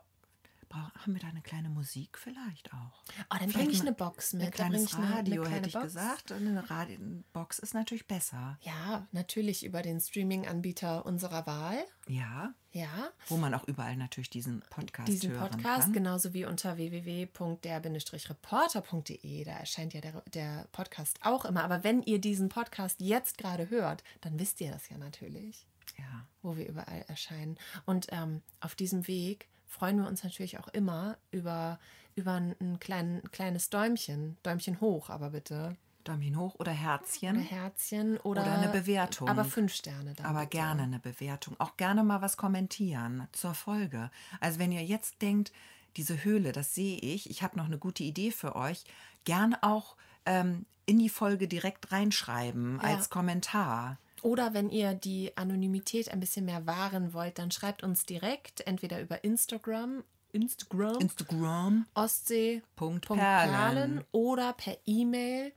haben 0.75 1.15
wir 1.15 1.21
da 1.21 1.29
eine 1.29 1.43
kleine 1.43 1.69
Musik 1.69 2.19
vielleicht 2.19 2.73
auch? 2.73 3.03
Oh, 3.31 3.37
dann 3.39 3.51
bringe 3.51 3.71
ich 3.71 3.81
eine 3.81 3.93
Box 3.93 4.33
mit. 4.33 4.47
Ein 4.47 4.51
kleines 4.51 4.99
Radio, 4.99 5.43
eine, 5.43 5.55
hätte 5.55 5.69
ich 5.69 5.75
Box. 5.75 5.85
gesagt. 5.85 6.33
Eine 6.33 6.69
Radio 6.71 6.99
Box 7.33 7.59
ist 7.59 7.75
natürlich 7.75 8.07
besser. 8.07 8.59
Ja, 8.63 9.07
natürlich 9.13 9.65
über 9.65 9.83
den 9.83 10.01
Streaming-Anbieter 10.01 11.05
unserer 11.07 11.47
Wahl. 11.47 11.79
Ja. 12.07 12.55
Ja. 12.73 13.11
Wo 13.29 13.37
man 13.37 13.55
auch 13.55 13.65
überall 13.65 13.97
natürlich 13.97 14.31
diesen 14.31 14.61
Podcast 14.71 15.09
diesen 15.09 15.35
Podcast, 15.35 15.85
kann. 15.85 15.93
genauso 15.93 16.35
wie 16.35 16.45
unter 16.45 16.77
www.der-reporter.de. 16.77 19.45
Da 19.45 19.53
erscheint 19.53 19.95
ja 19.95 20.01
der, 20.01 20.23
der 20.35 20.69
Podcast 20.73 21.19
auch 21.23 21.45
immer. 21.45 21.65
Aber 21.65 21.83
wenn 21.83 22.03
ihr 22.03 22.21
diesen 22.21 22.49
Podcast 22.49 23.01
jetzt 23.01 23.39
gerade 23.39 23.71
hört, 23.71 24.05
dann 24.21 24.39
wisst 24.39 24.61
ihr 24.61 24.71
das 24.71 24.89
ja 24.91 24.99
natürlich. 24.99 25.67
Ja. 25.97 26.27
Wo 26.43 26.57
wir 26.57 26.69
überall 26.69 27.05
erscheinen. 27.09 27.59
Und 27.87 28.09
ähm, 28.11 28.43
auf 28.61 28.75
diesem 28.75 29.07
Weg 29.09 29.49
freuen 29.69 30.01
wir 30.01 30.09
uns 30.09 30.25
natürlich 30.25 30.59
auch 30.59 30.69
immer 30.69 31.17
über, 31.31 31.79
über 32.17 32.35
ein 32.35 32.79
klein, 32.81 33.23
kleines 33.31 33.71
Däumchen. 33.71 34.37
Däumchen 34.43 34.81
hoch, 34.81 35.11
aber 35.11 35.31
bitte. 35.31 35.77
Däumchen 36.05 36.39
hoch 36.39 36.57
oder 36.59 36.73
Herzchen. 36.73 37.37
Oder 37.37 37.45
Herzchen 37.45 38.17
oder, 38.19 38.43
oder 38.43 38.59
eine 38.59 38.69
Bewertung. 38.69 39.29
Aber 39.29 39.45
fünf 39.45 39.75
Sterne 39.75 40.15
dann. 40.15 40.27
Aber 40.27 40.41
bitte. 40.41 40.57
gerne 40.57 40.83
eine 40.83 40.99
Bewertung. 40.99 41.55
Auch 41.59 41.77
gerne 41.77 42.03
mal 42.03 42.23
was 42.23 42.37
kommentieren 42.37 43.29
zur 43.33 43.55
Folge. 43.55 44.11
Also 44.41 44.59
wenn 44.59 44.73
ihr 44.73 44.85
jetzt 44.85 45.21
denkt, 45.23 45.53
diese 45.97 46.25
Höhle, 46.25 46.53
das 46.53 46.75
sehe 46.75 46.99
ich, 46.99 47.29
ich 47.29 47.43
habe 47.43 47.57
noch 47.57 47.67
eine 47.67 47.79
gute 47.79 48.05
Idee 48.05 48.31
für 48.31 48.57
euch, 48.57 48.85
gern 49.25 49.55
auch 49.61 49.97
ähm, 50.25 50.65
in 50.87 50.99
die 50.99 51.09
Folge 51.11 51.49
direkt 51.49 51.93
reinschreiben 51.93 52.81
ja. 52.83 52.89
als 52.89 53.11
Kommentar. 53.11 53.99
Oder 54.23 54.55
wenn 54.55 54.71
ihr 54.71 54.95
die 54.95 55.37
Anonymität 55.37 56.11
ein 56.11 56.21
bisschen 56.21 56.45
mehr 56.45 56.67
wahren 56.67 57.13
wollt, 57.13 57.39
dann 57.39 57.51
schreibt 57.51 57.83
uns 57.83 58.05
direkt, 58.05 58.67
entweder 58.67 59.01
über 59.01 59.25
Instagram, 59.25 60.05
Instagram, 60.33 61.01
Instagram 61.01 61.87
Ostsee.perlen 61.95 64.05
oder 64.13 64.53
per 64.53 64.77
E-Mail 64.87 65.53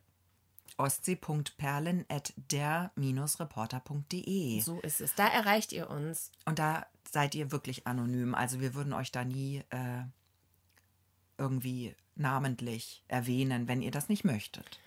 ostsee.perlen 0.78 2.06
at 2.10 2.34
der-reporter.de. 2.52 4.62
So 4.62 4.80
ist 4.82 5.02
es. 5.02 5.16
Da 5.16 5.28
erreicht 5.28 5.74
ihr 5.74 5.90
uns. 5.90 6.32
Und 6.46 6.60
da 6.60 6.86
seid 7.10 7.34
ihr 7.36 7.52
wirklich 7.52 7.88
anonym. 7.88 8.36
Also 8.36 8.60
wir 8.60 8.74
würden 8.74 8.94
euch 8.94 9.12
da 9.12 9.26
nie 9.26 9.64
äh, 9.70 10.04
irgendwie 11.38 11.96
namentlich 12.16 13.04
erwähnen, 13.08 13.68
wenn 13.68 13.82
ihr 13.82 13.92
das 13.92 14.10
nicht 14.10 14.24
möchtet. 14.24 14.80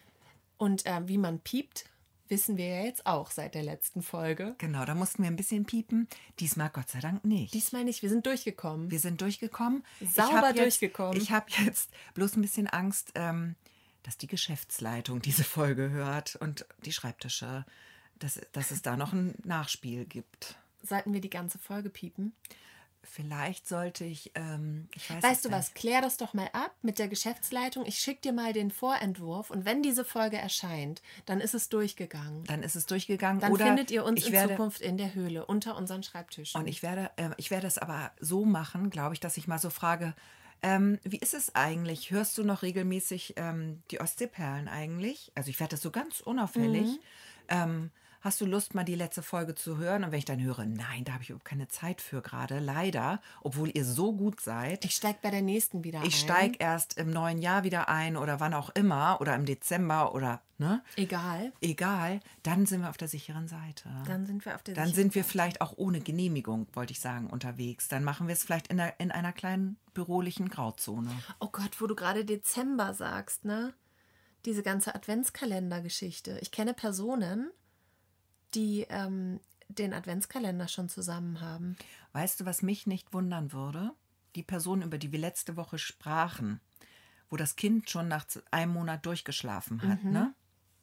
Und 0.57 0.87
äh, 0.87 1.07
wie 1.07 1.19
man 1.19 1.41
piept, 1.41 1.91
wissen 2.29 2.57
wir 2.57 2.67
ja 2.67 2.85
jetzt 2.85 3.07
auch 3.07 3.31
seit 3.31 3.55
der 3.55 3.63
letzten 3.63 4.03
Folge. 4.03 4.55
Genau, 4.59 4.85
da 4.85 4.95
mussten 4.95 5.23
wir 5.23 5.31
ein 5.31 5.37
bisschen 5.37 5.65
piepen. 5.65 6.09
Diesmal 6.41 6.71
Gott 6.71 6.91
sei 6.91 7.01
Dank 7.01 7.25
nicht. 7.25 7.55
Diesmal 7.55 7.85
nicht, 7.85 8.03
wir 8.03 8.09
sind 8.09 8.27
durchgekommen. 8.27 8.91
Wir 8.91 8.99
sind 8.99 9.21
durchgekommen. 9.21 9.85
Sauber 10.01 10.51
ich 10.51 10.57
durchgekommen. 10.57 11.15
Jetzt, 11.15 11.23
ich 11.23 11.31
habe 11.31 11.47
jetzt 11.65 11.91
bloß 12.15 12.37
ein 12.37 12.43
bisschen 12.43 12.67
Angst, 12.67 13.13
ähm, 13.15 13.57
dass 14.03 14.17
die 14.19 14.27
Geschäftsleitung 14.27 15.21
diese 15.23 15.45
Folge 15.45 15.91
hört 15.91 16.37
und 16.37 16.67
die 16.85 16.93
Schreibtische, 16.93 17.65
dass, 18.19 18.41
dass 18.53 18.71
es 18.71 18.83
da 18.83 18.97
noch 18.97 19.13
ein 19.13 19.35
Nachspiel 19.45 20.05
gibt. 20.05 20.57
Sollten 20.83 21.13
wir 21.13 21.21
die 21.21 21.31
ganze 21.31 21.59
Folge 21.59 21.89
piepen? 21.89 22.35
Vielleicht 23.05 23.69
sollte 23.69 24.05
ich, 24.05 24.33
ähm, 24.35 24.89
ich 24.95 25.09
weiß 25.11 25.23
Weißt 25.23 25.45
du 25.45 25.51
was, 25.51 25.75
klär 25.75 26.01
das 26.01 26.17
doch 26.17 26.35
mal 26.35 26.49
ab 26.53 26.75
mit 26.83 26.99
der 26.99 27.09
Geschäftsleitung. 27.09 27.85
Ich 27.87 27.99
schicke 27.99 28.23
dir 28.23 28.33
mal 28.33 28.53
den 28.53 28.71
Vorentwurf 28.71 29.51
und 29.51 29.65
wenn 29.65 29.83
diese 29.83 30.05
Folge 30.05 30.37
erscheint, 30.37 31.03
dann 31.27 31.41
ist 31.41 31.55
es 31.55 31.69
durchgegangen. 31.69 32.45
Dann 32.45 32.63
ist 32.63 32.77
es 32.77 32.87
durchgegangen. 32.87 33.41
Dann 33.41 33.53
oder 33.53 33.67
findet 33.67 33.91
ihr 33.91 34.05
uns 34.05 34.27
in 34.27 34.33
werde, 34.33 34.55
Zukunft 34.55 34.81
in 34.81 34.97
der 34.97 35.15
Höhle 35.15 35.47
unter 35.47 35.77
unseren 35.77 36.03
Schreibtischen. 36.03 36.61
Und 36.61 36.67
ich 36.67 36.83
werde, 36.83 37.11
äh, 37.17 37.31
ich 37.37 37.51
werde 37.51 37.67
es 37.67 37.79
aber 37.79 38.13
so 38.21 38.45
machen, 38.45 38.91
glaube 38.91 39.15
ich, 39.15 39.21
dass 39.21 39.37
ich 39.37 39.47
mal 39.47 39.59
so 39.59 39.71
frage, 39.71 40.15
ähm, 40.63 40.99
wie 41.05 41.19
ist 41.19 41.35
es 41.35 41.55
eigentlich? 41.55 42.11
Hörst 42.11 42.39
du 42.39 42.45
noch 42.45 42.63
regelmäßig 42.63 43.35
ähm, 43.37 43.83
die 43.91 44.01
Ostseeperlen 44.01 44.69
eigentlich? 44.69 45.31
Also 45.35 45.51
ich 45.51 45.61
werde 45.61 45.73
das 45.73 45.83
so 45.83 45.91
ganz 45.91 46.21
unauffällig. 46.21 46.99
Mhm. 47.51 47.91
Hast 48.25 48.41
du 48.41 48.47
Lust, 48.47 48.75
mal 48.75 48.85
die 48.85 48.95
letzte 48.95 49.23
Folge 49.23 49.55
zu 49.55 49.77
hören? 49.77 50.03
Und 50.03 50.11
wenn 50.11 50.19
ich 50.19 50.25
dann 50.25 50.43
höre, 50.43 50.65
nein, 50.65 51.05
da 51.05 51.13
habe 51.13 51.23
ich 51.23 51.29
überhaupt 51.29 51.45
keine 51.45 51.69
Zeit 51.69 52.01
für 52.01 52.23
gerade, 52.23 52.59
leider, 52.59 53.21
obwohl 53.43 53.71
ihr 53.75 53.85
so 53.85 54.15
gut 54.15 54.41
seid. 54.41 54.83
ich 54.87 54.95
steige 54.95 55.19
bei 55.21 55.31
der 55.31 55.43
nächsten 55.43 55.85
wieder 55.85 55.99
Ich 56.05 56.05
ein. 56.07 56.11
steige 56.13 56.57
erst 56.59 56.97
im 56.97 57.11
neuen 57.11 57.37
Jahr 57.37 57.65
wieder 57.65 57.91
ein 57.91 58.17
oder 58.17 58.41
wann 58.41 58.55
auch 58.55 58.71
immer 58.71 59.19
oder 59.21 59.35
im 59.35 59.45
Dezember 59.45 60.15
oder, 60.15 60.41
ne? 60.57 60.83
Egal. 60.97 61.53
Egal, 61.61 62.21
dann 62.43 62.65
sind 62.65 62.81
wir 62.81 62.89
auf 62.89 62.97
der 62.97 63.09
sicheren 63.09 63.47
Seite. 63.47 63.91
Dann 64.07 64.25
sind 64.25 64.47
wir 64.47 64.55
auf 64.55 64.63
der 64.63 64.73
Dann 64.73 64.87
sicheren 64.87 65.03
sind 65.03 65.15
wir 65.15 65.25
vielleicht 65.25 65.61
auch 65.61 65.75
ohne 65.77 66.01
Genehmigung, 66.01 66.67
wollte 66.73 66.93
ich 66.95 67.01
sagen, 67.01 67.27
unterwegs. 67.27 67.89
Dann 67.89 68.05
machen 68.05 68.27
wir 68.27 68.33
es 68.33 68.43
vielleicht 68.43 68.69
in, 68.69 68.79
der, 68.79 68.99
in 69.01 69.11
einer 69.11 69.35
kleinen 69.35 69.77
bürolichen 69.93 70.49
Grauzone. 70.49 71.11
Oh 71.41 71.49
Gott, 71.53 71.79
wo 71.79 71.87
du 71.87 71.95
gerade 71.95 72.25
Dezember 72.25 72.95
sagst, 72.95 73.45
ne? 73.45 73.75
Diese 74.47 74.63
ganze 74.63 74.95
Adventskalender-Geschichte. 74.95 76.39
Ich 76.41 76.53
kenne 76.53 76.73
Personen, 76.73 77.51
die 78.55 78.87
ähm, 78.89 79.41
den 79.69 79.93
Adventskalender 79.93 80.69
schon 80.69 80.89
zusammen 80.89 81.41
haben. 81.41 81.77
Weißt 82.13 82.41
du, 82.41 82.47
was 82.47 82.63
mich 82.63 82.87
nicht 82.87 83.13
wundern 83.13 83.53
würde? 83.53 83.93
Die 84.37 84.43
Person, 84.43 84.83
über 84.83 84.99
die 84.99 85.13
wir 85.13 85.19
letzte 85.19 85.57
Woche 85.57 85.79
sprachen, 85.79 86.61
wo 87.31 87.37
das 87.37 87.57
Kind 87.57 87.91
schon 87.91 88.09
nach 88.09 88.27
einem 88.51 88.73
Monat 88.73 89.05
durchgeschlafen 89.07 89.83
hat, 89.83 90.05
ne? 90.05 90.35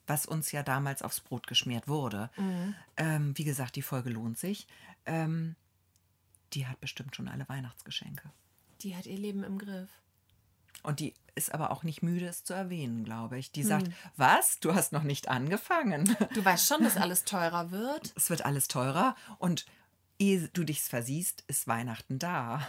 Was 0.06 0.26
uns 0.26 0.50
ja 0.50 0.62
damals 0.62 1.02
aufs 1.02 1.20
Brot 1.20 1.46
geschmiert 1.46 1.86
wurde. 1.86 2.30
Ähm, 2.96 3.38
wie 3.38 3.44
gesagt, 3.44 3.76
die 3.76 3.82
Folge 3.82 4.10
lohnt 4.10 4.36
sich. 4.36 4.66
Ähm, 5.06 5.54
die 6.54 6.66
hat 6.66 6.80
bestimmt 6.80 7.14
schon 7.14 7.28
alle 7.28 7.48
Weihnachtsgeschenke. 7.48 8.30
Die 8.80 8.96
hat 8.96 9.06
ihr 9.06 9.16
Leben 9.16 9.44
im 9.44 9.58
Griff. 9.58 9.90
Und 10.82 11.00
die 11.00 11.14
ist 11.34 11.54
aber 11.54 11.70
auch 11.70 11.82
nicht 11.82 12.02
müde, 12.02 12.26
es 12.26 12.44
zu 12.44 12.54
erwähnen, 12.54 13.04
glaube 13.04 13.38
ich. 13.38 13.52
Die 13.52 13.62
sagt, 13.62 13.90
was? 14.16 14.58
Du 14.60 14.74
hast 14.74 14.92
noch 14.92 15.04
nicht 15.04 15.28
angefangen. 15.28 16.16
Du 16.34 16.44
weißt 16.44 16.66
schon, 16.66 16.82
dass 16.82 16.96
alles 16.98 17.24
teurer 17.24 17.70
wird. 17.70 18.12
es 18.16 18.30
wird 18.30 18.44
alles 18.44 18.68
teurer 18.68 19.16
und 19.38 19.64
ehe 20.18 20.48
du 20.48 20.64
dich 20.64 20.82
versiehst, 20.82 21.44
ist 21.46 21.66
Weihnachten 21.66 22.18
da. 22.18 22.66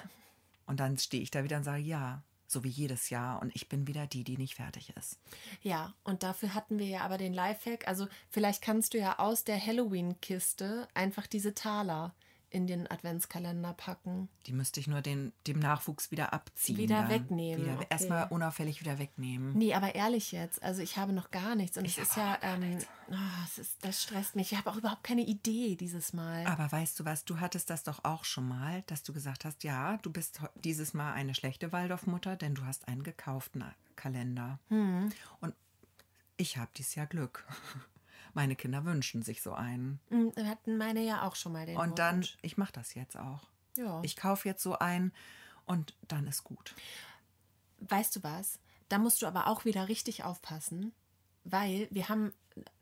Und 0.66 0.80
dann 0.80 0.98
stehe 0.98 1.22
ich 1.22 1.32
da 1.32 1.44
wieder 1.44 1.58
und 1.58 1.64
sage, 1.64 1.82
ja, 1.82 2.24
so 2.48 2.64
wie 2.64 2.70
jedes 2.70 3.10
Jahr. 3.10 3.42
Und 3.42 3.54
ich 3.56 3.68
bin 3.68 3.88
wieder 3.88 4.08
die, 4.08 4.24
die 4.24 4.38
nicht 4.38 4.56
fertig 4.56 4.94
ist. 4.96 5.20
Ja, 5.62 5.94
und 6.04 6.24
dafür 6.24 6.54
hatten 6.54 6.80
wir 6.80 6.86
ja 6.86 7.02
aber 7.02 7.18
den 7.18 7.34
Lifehack. 7.34 7.88
Also 7.88 8.08
vielleicht 8.30 8.62
kannst 8.62 8.94
du 8.94 9.00
ja 9.00 9.20
aus 9.20 9.44
der 9.44 9.60
Halloween-Kiste 9.64 10.88
einfach 10.94 11.28
diese 11.28 11.54
Taler 11.54 12.14
in 12.54 12.68
den 12.68 12.90
Adventskalender 12.90 13.74
packen. 13.74 14.30
Die 14.46 14.54
müsste 14.54 14.80
ich 14.80 14.88
nur 14.88 15.02
den, 15.02 15.34
dem 15.48 15.60
Nachwuchs 15.60 16.12
wieder 16.12 16.34
abziehen. 16.34 16.78
Wieder 16.78 17.02
dann. 17.02 17.10
wegnehmen, 17.10 17.66
Wieder, 17.66 17.76
okay. 17.76 17.88
Erstmal 17.90 18.28
unauffällig 18.30 18.80
wieder 18.80 19.00
wegnehmen. 19.00 19.58
Nee, 19.58 19.74
aber 19.74 19.96
ehrlich 19.96 20.32
jetzt, 20.32 20.62
also 20.62 20.82
ich 20.82 20.98
habe 20.98 21.14
noch 21.14 21.32
gar 21.32 21.56
nichts 21.56 21.78
und 21.78 21.86
Ich 21.86 21.98
es 21.98 22.10
ist 22.10 22.18
ja, 22.18 22.38
ähm, 22.44 22.78
oh, 23.10 23.16
es 23.46 23.58
ist, 23.58 23.84
das 23.84 24.04
stresst 24.04 24.36
mich. 24.36 24.52
Ich 24.52 24.58
habe 24.58 24.70
auch 24.70 24.78
überhaupt 24.78 25.04
keine 25.04 25.24
Idee 25.24 25.76
dieses 25.76 26.14
Mal. 26.14 26.46
Aber 26.46 26.72
weißt 26.72 27.00
du 27.00 27.06
was, 27.06 27.26
du 27.26 27.40
hattest 27.40 27.72
das 27.72 27.84
doch 27.84 28.04
auch 28.04 28.24
schon 28.24 28.48
mal, 28.48 28.84
dass 28.84 29.02
du 29.02 29.14
gesagt 29.14 29.46
hast, 29.46 29.64
ja, 29.64 29.98
du 29.98 30.12
bist 30.12 30.40
dieses 30.56 30.94
Mal 30.94 31.14
eine 31.14 31.34
schlechte 31.34 31.72
Waldorfmutter, 31.72 32.36
denn 32.36 32.54
du 32.54 32.66
hast 32.66 32.88
einen 32.88 33.02
gekauften 33.02 33.64
Kalender. 33.96 34.60
Hm. 34.70 35.10
Und 35.42 35.56
ich 36.38 36.58
habe 36.58 36.70
dieses 36.78 36.94
Jahr 36.94 37.08
Glück. 37.08 37.48
Meine 38.34 38.56
Kinder 38.56 38.84
wünschen 38.84 39.22
sich 39.22 39.42
so 39.42 39.54
einen. 39.54 40.00
Mm, 40.10 40.30
hatten 40.46 40.78
meine 40.78 41.02
ja 41.02 41.24
auch 41.28 41.36
schon 41.36 41.54
mal 41.54 41.66
den 41.66 41.78
Und 41.78 42.00
dann, 42.00 42.18
Wunsch. 42.18 42.38
ich 42.42 42.58
mache 42.58 42.74
das 42.74 42.94
jetzt 42.96 43.18
auch. 43.18 43.48
Ja. 43.78 44.02
Ich 44.04 44.16
kaufe 44.16 44.48
jetzt 44.48 44.64
so 44.64 44.78
einen 44.78 45.14
und 45.66 45.96
dann 46.08 46.28
ist 46.28 46.44
gut. 46.44 46.76
Weißt 47.80 48.16
du 48.16 48.24
was? 48.24 48.60
Da 48.90 48.98
musst 48.98 49.22
du 49.22 49.28
aber 49.28 49.48
auch 49.48 49.66
wieder 49.66 49.88
richtig 49.88 50.24
aufpassen, 50.24 50.94
weil 51.44 51.88
wir 51.92 52.10
haben, 52.10 52.32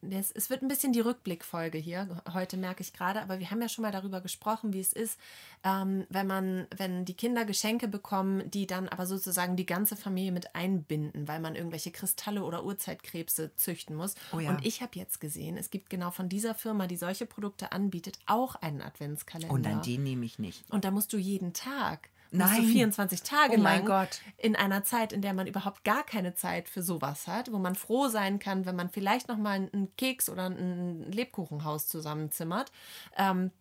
das, 0.02 0.32
es 0.32 0.50
wird 0.50 0.62
ein 0.62 0.67
bisschen 0.67 0.91
die 0.93 1.00
Rückblickfolge 1.00 1.78
hier, 1.78 2.21
heute 2.34 2.58
merke 2.58 2.82
ich 2.82 2.93
gerade, 2.93 3.21
aber 3.21 3.39
wir 3.39 3.50
haben 3.52 3.62
ja 3.62 3.69
schon 3.69 3.84
mal 3.84 3.91
darüber 3.91 4.21
gesprochen, 4.21 4.74
wie 4.74 4.80
es 4.80 4.93
ist, 4.93 5.19
ähm, 5.63 6.06
wenn 6.10 6.28
man, 6.28 6.67
wenn 6.76 7.06
die 7.06 7.13
Kinder 7.13 7.45
Geschenke 7.45 7.88
bekommen, 7.88 8.50
die 8.52 8.67
dann 8.67 8.89
aber 8.89 9.06
sozusagen 9.06 9.56
die 9.56 9.65
ganze 9.65 9.95
Familie 9.95 10.32
mit 10.32 10.56
einbinden, 10.56 11.28
weil 11.28 11.39
man 11.39 11.56
irgendwelche 11.56 11.91
Kristalle 11.91 12.43
oder 12.43 12.65
Urzeitkrebse 12.65 13.56
züchten 13.56 13.95
muss. 13.95 14.15
Oh 14.34 14.39
ja. 14.39 14.50
Und 14.50 14.65
ich 14.65 14.82
habe 14.82 14.91
jetzt 14.95 15.21
gesehen, 15.21 15.58
es 15.58 15.69
gibt 15.69 15.89
genau 15.89 16.12
von 16.12 16.30
dieser 16.30 16.54
Firma, 16.54 16.88
die 16.88 16.97
solche 16.97 17.26
Produkte 17.26 17.71
anbietet, 17.71 18.19
auch 18.26 18.56
einen 18.56 18.82
Adventskalender. 18.82 19.54
Und 19.54 19.65
dann 19.65 19.82
den 19.82 20.04
nehme 20.04 20.26
ich 20.26 20.38
nicht. 20.39 20.69
Und 20.69 20.86
da 20.86 20.91
musst 20.91 21.13
du 21.13 21.17
jeden 21.17 21.54
Tag, 21.54 22.10
Nein. 22.32 22.62
du 22.62 22.67
24 22.67 23.24
Tage 23.24 23.54
Oh 23.58 23.62
mein 23.62 23.80
lang 23.80 23.86
Gott. 23.86 24.22
in 24.38 24.56
einer 24.56 24.84
Zeit, 24.84 25.13
in 25.13 25.22
der 25.22 25.34
man 25.34 25.48
überhaupt 25.48 25.84
gar 25.84 26.04
keine 26.04 26.34
Zeit 26.34 26.70
für 26.70 26.82
sowas 26.82 27.28
hat, 27.28 27.52
wo 27.52 27.58
man 27.60 27.76
froh 27.76 28.08
sein 28.08 28.39
kann, 28.39 28.65
wenn 28.65 28.76
man 28.76 28.89
vielleicht 28.89 29.28
noch 29.28 29.38
mal 29.38 29.70
einen 29.72 29.96
Keks 29.98 30.30
oder 30.30 30.46
ein 30.50 31.12
Lebkuchenhaus 31.12 31.88
zusammenzimmert, 31.88 32.72
ähm, 33.17 33.52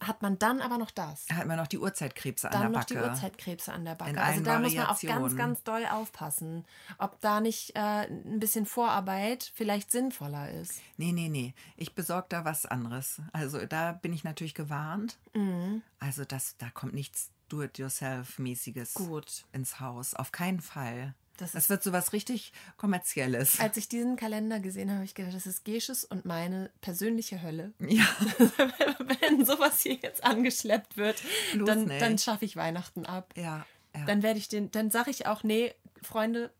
hat 0.00 0.22
man 0.22 0.38
dann 0.38 0.60
aber 0.60 0.78
noch 0.78 0.92
das. 0.92 1.26
Da 1.26 1.34
hat 1.36 1.46
man 1.46 1.56
noch 1.56 1.66
die 1.66 1.78
Urzeitkrebse 1.78 2.46
an 2.48 2.52
Dann 2.52 2.60
der 2.62 2.70
noch 2.70 2.84
die 2.84 2.94
Backe. 2.94 3.08
Urzeitkrebse 3.10 3.72
an 3.72 3.84
der 3.84 3.96
Backe. 3.96 4.20
Also 4.20 4.40
da 4.42 4.60
muss 4.60 4.74
man 4.74 4.86
auch 4.86 5.00
ganz, 5.00 5.36
ganz 5.36 5.62
doll 5.64 5.84
aufpassen, 5.86 6.64
ob 6.98 7.20
da 7.20 7.40
nicht 7.40 7.74
äh, 7.74 8.06
ein 8.06 8.38
bisschen 8.38 8.64
Vorarbeit 8.64 9.50
vielleicht 9.54 9.90
sinnvoller 9.90 10.50
ist. 10.52 10.80
Nee, 10.98 11.10
nee, 11.10 11.28
nee. 11.28 11.52
Ich 11.76 11.96
besorge 11.96 12.26
da 12.28 12.44
was 12.44 12.64
anderes. 12.64 13.20
Also 13.32 13.66
da 13.66 13.90
bin 13.92 14.12
ich 14.12 14.22
natürlich 14.22 14.54
gewarnt. 14.54 15.18
Mhm. 15.34 15.82
Also 15.98 16.24
das, 16.24 16.56
da 16.58 16.70
kommt 16.70 16.94
nichts 16.94 17.30
Do-it-yourself-mäßiges 17.52 18.94
Gut. 18.94 19.44
ins 19.52 19.80
Haus. 19.80 20.14
Auf 20.14 20.32
keinen 20.32 20.60
Fall. 20.60 21.14
Das 21.38 21.52
Das, 21.52 21.68
wird 21.70 21.82
sowas 21.82 22.12
richtig 22.12 22.52
Kommerzielles. 22.76 23.58
Als 23.58 23.76
ich 23.76 23.88
diesen 23.88 24.16
Kalender 24.16 24.60
gesehen 24.60 24.88
habe, 24.88 24.96
habe 24.98 25.04
ich 25.06 25.14
gedacht, 25.14 25.34
das 25.34 25.46
ist 25.46 25.64
Gesches 25.64 26.04
und 26.04 26.24
meine 26.24 26.70
persönliche 26.80 27.42
Hölle. 27.42 27.72
ja, 27.78 28.04
wenn 29.20 29.44
sowas 29.44 29.80
hier 29.80 29.94
jetzt 29.94 30.22
angeschleppt 30.24 30.96
wird, 30.96 31.22
Bloß 31.54 31.66
dann, 31.66 31.84
nicht. 31.84 32.00
dann 32.02 32.18
schaffe 32.18 32.44
ich 32.44 32.56
Weihnachten 32.56 33.06
ab. 33.06 33.32
ja, 33.36 33.64
ja. 33.94 34.04
Dann 34.06 34.22
werde 34.22 34.38
ich 34.38 34.48
den, 34.48 34.70
dann 34.70 34.90
sage 34.90 35.10
ich 35.10 35.26
auch, 35.26 35.42
nee, 35.42 35.74
Freunde, 36.02 36.50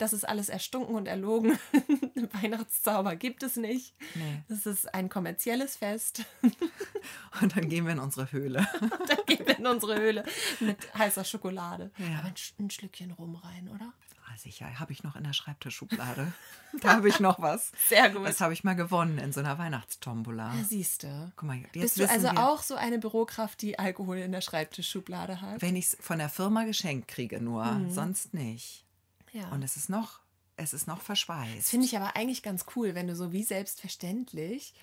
das 0.00 0.12
ist 0.12 0.28
alles 0.28 0.48
erstunken 0.48 0.94
und 0.94 1.06
erlogen. 1.06 1.58
Weihnachtszauber 2.42 3.16
gibt 3.16 3.42
es 3.42 3.56
nicht. 3.56 3.94
Nee. 4.14 4.42
Das 4.48 4.66
ist 4.66 4.92
ein 4.94 5.08
kommerzielles 5.08 5.76
Fest. 5.76 6.24
Und 7.40 7.56
dann 7.56 7.68
gehen 7.68 7.84
wir 7.86 7.92
in 7.92 7.98
unsere 7.98 8.30
Höhle. 8.32 8.66
dann 8.80 9.18
gehen 9.26 9.46
wir 9.46 9.58
in 9.58 9.66
unsere 9.66 9.98
Höhle 9.98 10.24
mit 10.60 10.76
heißer 10.94 11.24
Schokolade. 11.24 11.90
Ja. 11.98 12.18
Aber 12.18 12.28
ein, 12.28 12.34
ein 12.58 12.70
Schlückchen 12.70 13.10
rum 13.12 13.34
rein, 13.36 13.68
oder? 13.68 13.92
Ah, 14.26 14.36
sicher, 14.36 14.78
habe 14.78 14.92
ich 14.92 15.02
noch 15.02 15.16
in 15.16 15.24
der 15.24 15.32
Schreibtischschublade. 15.32 16.32
da 16.80 16.96
habe 16.96 17.08
ich 17.08 17.18
noch 17.20 17.40
was. 17.40 17.72
Sehr 17.88 18.10
gut. 18.10 18.26
Das 18.26 18.40
habe 18.40 18.52
ich 18.52 18.62
mal 18.62 18.74
gewonnen 18.76 19.18
in 19.18 19.32
so 19.32 19.40
einer 19.40 19.58
Weihnachtstombola. 19.58 20.54
Ja, 20.54 20.64
siehst 20.64 21.02
du. 21.02 21.32
Guck 21.36 21.48
mal, 21.48 21.56
jetzt 21.58 21.72
Bist 21.72 21.98
du 21.98 22.08
also 22.08 22.30
wir, 22.30 22.46
auch 22.48 22.62
so 22.62 22.74
eine 22.76 22.98
Bürokraft, 22.98 23.60
die 23.62 23.78
Alkohol 23.78 24.18
in 24.18 24.30
der 24.32 24.40
Schreibtischschublade 24.40 25.40
hat? 25.40 25.60
wenn 25.62 25.74
ich 25.76 25.86
es 25.86 25.96
von 26.00 26.18
der 26.18 26.28
Firma 26.28 26.64
geschenkt 26.64 27.08
kriege, 27.08 27.40
nur 27.40 27.64
Mhm. 27.64 27.90
sonst 27.90 28.32
nicht. 28.34 28.84
Ja. 29.32 29.48
Und 29.50 29.62
es 29.62 29.76
ist 29.76 29.88
noch, 29.88 30.20
es 30.56 30.72
ist 30.72 30.86
noch 30.86 31.00
verschweißt. 31.00 31.58
Das 31.58 31.70
finde 31.70 31.86
ich 31.86 31.96
aber 31.96 32.16
eigentlich 32.16 32.42
ganz 32.42 32.64
cool, 32.76 32.94
wenn 32.94 33.06
du 33.08 33.14
so 33.16 33.32
wie 33.32 33.42
selbstverständlich, 33.42 34.74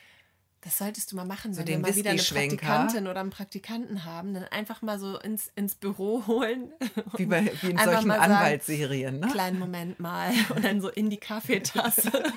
das 0.62 0.80
solltest 0.80 1.12
du 1.12 1.16
mal 1.16 1.26
machen, 1.26 1.54
So 1.54 1.60
wenn 1.60 1.68
wir 1.68 1.80
mal 1.80 1.96
wieder 1.96 2.12
eine. 2.12 2.22
Praktikantin 2.22 3.08
oder 3.08 3.20
einen 3.20 3.30
Praktikanten 3.30 4.06
haben, 4.06 4.34
dann 4.34 4.44
einfach 4.46 4.82
mal 4.82 5.00
so 5.00 5.20
ins, 5.20 5.52
ins 5.56 5.76
Büro 5.76 6.26
holen. 6.26 6.74
Wie, 7.18 7.26
bei, 7.26 7.52
wie 7.62 7.72
in 7.72 7.78
solchen 7.78 8.12
Anwaltsserien, 8.12 9.20
ne? 9.20 9.28
Kleinen 9.28 9.60
Moment 9.60 10.00
mal 10.00 10.34
und 10.56 10.66
dann 10.66 10.82
so 10.82 10.90
in 10.90 11.10
die 11.10 11.18
Kaffeetasse. 11.18 12.12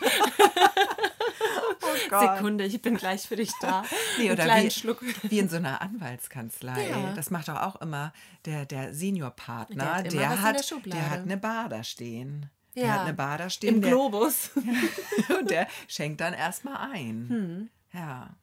Oh 2.13 2.21
Sekunde, 2.21 2.65
ich 2.65 2.81
bin 2.83 2.97
gleich 2.97 3.27
für 3.27 3.37
dich 3.37 3.53
da. 3.61 3.83
Nee, 4.19 4.33
oder 4.33 4.45
wie, 4.57 4.71
Schluck. 4.71 5.03
wie 5.23 5.39
in 5.39 5.49
so 5.49 5.57
einer 5.57 5.81
Anwaltskanzlei. 5.81 6.89
Ja. 6.91 7.13
Das 7.15 7.31
macht 7.31 7.49
doch 7.49 7.61
auch 7.61 7.81
immer 7.81 8.13
der, 8.45 8.67
der 8.67 8.93
Seniorpartner. 8.95 10.03
Der 10.03 10.11
Der, 10.11 10.43
hat, 10.43 10.71
der 10.71 10.81
der 10.93 11.11
hat 11.11 11.21
eine 11.21 11.37
Bar 11.37 11.69
da 11.69 11.83
stehen. 11.85 12.51
Ja. 12.75 12.83
Der 12.83 12.95
hat 12.95 13.01
eine 13.03 13.15
Bar 13.15 13.39
da 13.39 13.51
stehen. 13.51 13.77
Im 13.77 13.81
der, 13.81 13.91
Globus. 13.91 14.51
und 15.39 15.51
der 15.51 15.67
schenkt 15.89 16.21
dann 16.21 16.35
erstmal 16.35 16.91
ein. 16.93 17.29
Hm. 17.29 17.71
Ja. 17.93 18.37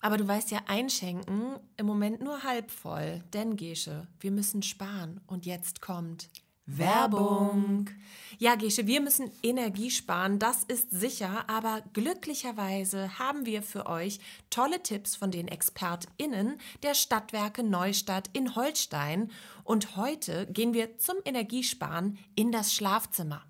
Aber 0.00 0.18
du 0.18 0.28
weißt 0.28 0.50
ja, 0.50 0.60
einschenken 0.66 1.56
im 1.76 1.86
Moment 1.86 2.20
nur 2.20 2.42
halb 2.42 2.70
voll. 2.70 3.22
Denn, 3.32 3.56
Gesche, 3.56 4.06
wir 4.20 4.30
müssen 4.32 4.62
sparen. 4.62 5.20
Und 5.26 5.46
jetzt 5.46 5.80
kommt 5.80 6.28
Werbung. 6.66 7.90
Ja, 8.38 8.56
Gesche, 8.56 8.86
wir 8.86 9.00
müssen 9.00 9.30
Energie 9.42 9.90
sparen, 9.90 10.38
das 10.38 10.64
ist 10.64 10.90
sicher, 10.90 11.48
aber 11.48 11.82
glücklicherweise 11.92 13.18
haben 13.18 13.46
wir 13.46 13.62
für 13.62 13.86
euch 13.86 14.18
tolle 14.50 14.82
Tipps 14.82 15.14
von 15.14 15.30
den 15.30 15.46
ExpertInnen 15.46 16.58
der 16.82 16.94
Stadtwerke 16.94 17.62
Neustadt 17.62 18.30
in 18.32 18.56
Holstein. 18.56 19.30
Und 19.62 19.96
heute 19.96 20.46
gehen 20.46 20.74
wir 20.74 20.98
zum 20.98 21.16
Energiesparen 21.24 22.18
in 22.34 22.50
das 22.50 22.72
Schlafzimmer. 22.72 23.42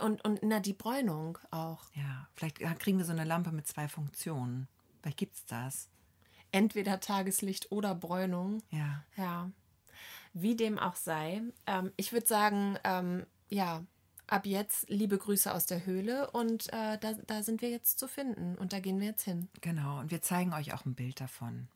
Und, 0.00 0.24
und 0.24 0.40
na, 0.42 0.60
die 0.60 0.74
Bräunung 0.74 1.38
auch. 1.50 1.90
Ja, 1.94 2.28
vielleicht 2.34 2.58
kriegen 2.78 2.98
wir 2.98 3.04
so 3.04 3.12
eine 3.12 3.24
Lampe 3.24 3.50
mit 3.50 3.66
zwei 3.66 3.88
Funktionen. 3.88 4.68
Vielleicht 5.00 5.18
gibt 5.18 5.36
es 5.36 5.46
das. 5.46 5.88
Entweder 6.52 7.00
Tageslicht 7.00 7.72
oder 7.72 7.94
Bräunung. 7.94 8.62
Ja. 8.70 9.02
Ja. 9.16 9.50
Wie 10.34 10.56
dem 10.56 10.78
auch 10.78 10.96
sei, 10.96 11.42
ähm, 11.66 11.92
ich 11.96 12.12
würde 12.12 12.26
sagen, 12.26 12.78
ähm, 12.84 13.26
ja, 13.48 13.84
ab 14.26 14.46
jetzt 14.46 14.88
liebe 14.88 15.18
Grüße 15.18 15.52
aus 15.52 15.66
der 15.66 15.84
Höhle 15.84 16.30
und 16.30 16.72
äh, 16.72 16.98
da, 16.98 17.12
da 17.26 17.42
sind 17.42 17.60
wir 17.60 17.68
jetzt 17.70 17.98
zu 17.98 18.08
finden 18.08 18.56
und 18.56 18.72
da 18.72 18.80
gehen 18.80 18.98
wir 18.98 19.08
jetzt 19.08 19.24
hin. 19.24 19.48
Genau, 19.60 20.00
und 20.00 20.10
wir 20.10 20.22
zeigen 20.22 20.54
euch 20.54 20.72
auch 20.72 20.86
ein 20.86 20.94
Bild 20.94 21.20
davon. 21.20 21.68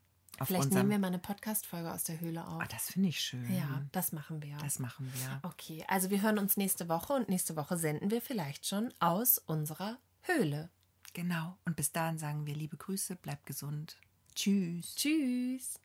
Vielleicht 0.45 0.65
unserem... 0.65 0.89
nehmen 0.89 0.91
wir 0.91 0.99
mal 0.99 1.07
eine 1.09 1.19
Podcast-Folge 1.19 1.93
aus 1.93 2.05
der 2.05 2.21
Höhle 2.21 2.47
auf. 2.47 2.63
Ah, 2.63 2.67
das 2.71 2.91
finde 2.91 3.09
ich 3.09 3.21
schön. 3.21 3.55
Ja, 3.55 3.83
das 3.93 4.13
machen 4.13 4.43
wir. 4.43 4.57
Das 4.59 4.79
machen 4.79 5.11
wir. 5.15 5.41
Okay, 5.43 5.85
also 5.89 6.11
wir 6.11 6.21
hören 6.21 6.39
uns 6.39 6.57
nächste 6.57 6.89
Woche 6.89 7.15
und 7.15 7.29
nächste 7.29 7.57
Woche 7.57 7.79
senden 7.79 8.11
wir 8.11 8.21
vielleicht 8.21 8.67
schon 8.67 8.93
aus 9.01 9.39
unserer 9.39 9.99
Höhle. 10.23 10.69
Genau. 11.15 11.57
Und 11.65 11.77
bis 11.77 11.93
dahin 11.93 12.19
sagen 12.19 12.45
wir 12.47 12.55
liebe 12.55 12.77
Grüße, 12.77 13.17
bleibt 13.17 13.47
gesund. 13.47 13.97
Tschüss. 14.35 14.95
Tschüss. 14.95 15.81